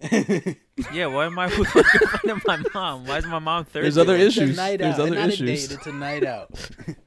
[0.92, 3.06] Yeah, why am I with in front of my mom?
[3.06, 3.82] Why is my mom thirty?
[3.84, 4.56] There's other It's a issues.
[4.56, 5.00] night There's out.
[5.02, 5.64] other not issues.
[5.64, 6.50] A date, it's a night out.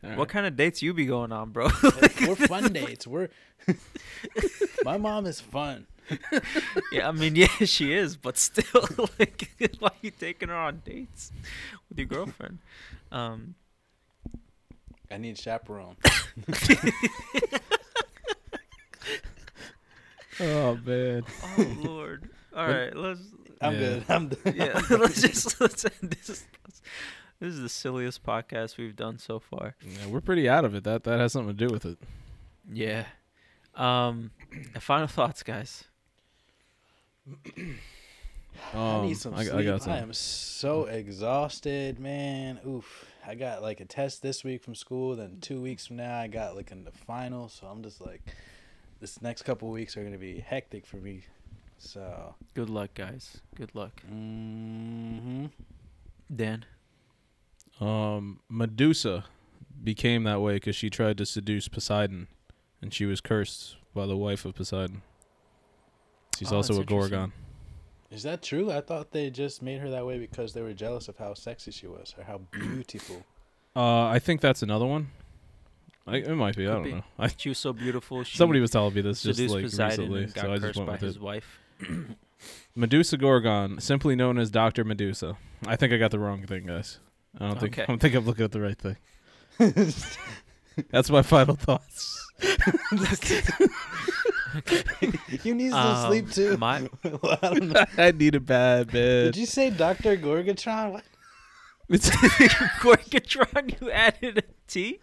[0.15, 1.67] What kind of dates you be going on, bro?
[2.21, 3.05] We're fun dates.
[3.07, 3.29] We're
[4.85, 5.87] my mom is fun.
[6.91, 8.87] Yeah, I mean, yeah, she is, but still,
[9.19, 9.49] like,
[9.79, 11.31] why are you taking her on dates
[11.89, 12.59] with your girlfriend?
[13.11, 13.55] Um,
[15.11, 15.95] I need chaperone.
[20.39, 21.23] Oh man.
[21.57, 22.29] oh lord.
[22.55, 23.21] All right, let's
[23.61, 23.79] I'm Yeah.
[23.79, 24.03] good.
[24.09, 24.53] I'm done.
[24.55, 26.43] yeah, let's just let's end this.
[27.39, 29.75] This is the silliest podcast we've done so far.
[29.81, 30.83] Yeah, we're pretty out of it.
[30.83, 31.97] That that has something to do with it.
[32.71, 33.05] Yeah.
[33.75, 34.31] Um,
[34.79, 35.85] final thoughts, guys.
[38.73, 39.55] I Um, need some I, sleep.
[39.55, 39.93] I I, got some.
[39.93, 42.59] am so exhausted, man.
[42.67, 43.05] Oof.
[43.27, 45.15] I got like a test this week from school.
[45.15, 47.49] Then two weeks from now, I got like in the final.
[47.49, 48.21] So I'm just like,
[49.01, 51.23] this next couple weeks are gonna be hectic for me.
[51.77, 53.41] So, Good luck, guys.
[53.55, 55.47] Good luck, Mm-hmm.
[56.33, 56.65] Dan.
[57.81, 59.25] Um, Medusa
[59.83, 62.27] became that way because she tried to seduce Poseidon,
[62.81, 65.01] and she was cursed by the wife of Poseidon.
[66.37, 66.83] She's Oh, also a.
[66.85, 67.31] Gorgon.
[68.11, 68.71] is that true?
[68.71, 71.71] I thought they just made her that way because they were jealous of how sexy
[71.71, 73.23] she was or how beautiful.
[73.75, 75.07] Uh, I think that's another one.
[76.07, 76.67] I, it might be.
[76.67, 76.91] I don't be.
[76.93, 77.03] know.
[77.17, 78.23] I, She was so beautiful.
[78.23, 80.87] She somebody was telling me this just like Poseidon recently, got so I just went
[80.87, 81.21] by with his it.
[81.21, 81.59] wife.
[82.75, 85.37] Medusa Gorgon, simply known as Doctor Medusa.
[85.65, 86.99] I think I got the wrong thing, guys.
[87.39, 87.73] I don't think.
[87.73, 87.83] Okay.
[87.83, 88.97] I don't think I'm looking at the right thing.
[90.91, 92.21] That's my final thoughts.
[95.43, 96.57] you need some Um, sleep too.
[96.57, 97.85] My Well, I don't know.
[97.97, 99.25] I need a bad, man.
[99.25, 100.91] Did you say Doctor Gorgatron?
[100.93, 101.03] What?
[101.89, 102.09] It's-
[102.79, 104.99] Gorgatron, you added a T.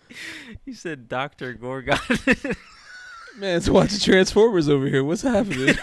[0.64, 1.98] You said Doctor Gorgon.
[3.38, 5.04] man, it's watching Transformers over here.
[5.04, 5.76] What's happening?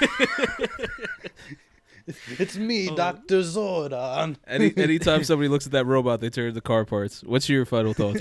[2.40, 2.96] It's me, Oh.
[2.96, 4.36] Doctor Zordon.
[4.48, 7.24] Any anytime somebody looks at that robot, they turn to car parts.
[7.24, 8.20] What's your final thoughts?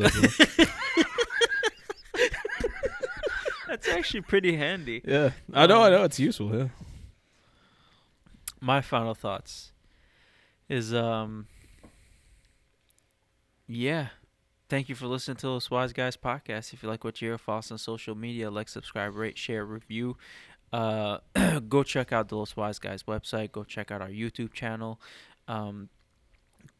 [3.92, 5.02] Actually pretty handy.
[5.06, 6.54] yeah, I know, I Um, know, it's useful.
[6.56, 6.68] Yeah.
[8.60, 9.72] my final thoughts
[10.68, 11.46] is um
[13.66, 14.08] yeah.
[14.68, 16.72] Thank you for listening to the wise guys podcast.
[16.74, 18.50] If you like what you hear follow us on social media.
[18.50, 20.16] Like subscribe rate share review.
[20.72, 21.18] Uh
[21.68, 23.52] go check out the Los wise guys website.
[23.52, 25.00] Go check out our youtube channel.
[25.46, 25.88] Um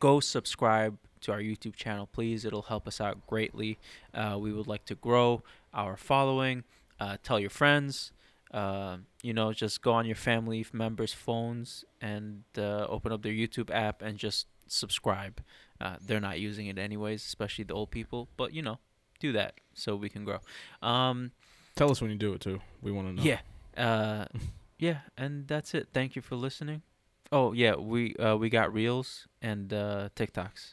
[0.01, 2.45] go subscribe to our youtube channel please.
[2.45, 3.79] It'll help us out greatly.
[4.13, 6.65] Uh, we would like to grow our following
[7.01, 8.13] uh, tell your friends
[8.53, 13.33] uh, you know, just go on your family members' phones and uh, open up their
[13.33, 15.43] YouTube app and just subscribe.
[15.81, 18.29] Uh, they're not using it anyways, especially the old people.
[18.37, 18.79] But you know,
[19.21, 20.39] do that so we can grow.
[20.83, 21.33] Um,
[21.77, 22.61] Tell us when you do it too.
[22.83, 23.23] We want to know.
[23.23, 23.41] yeah,
[23.77, 24.27] uh,
[24.79, 25.89] yeah, and that's it.
[25.93, 26.83] Thank you for listening.
[27.31, 30.73] Oh yeah, we uh, we got reels and uh, TikToks,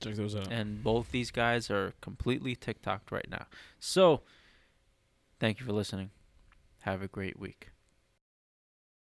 [0.00, 0.50] check those out.
[0.50, 3.46] and both these guys are completely TikToked right now.
[3.78, 4.22] So,
[5.44, 6.08] thank you for listening.
[6.80, 7.68] Have a great week.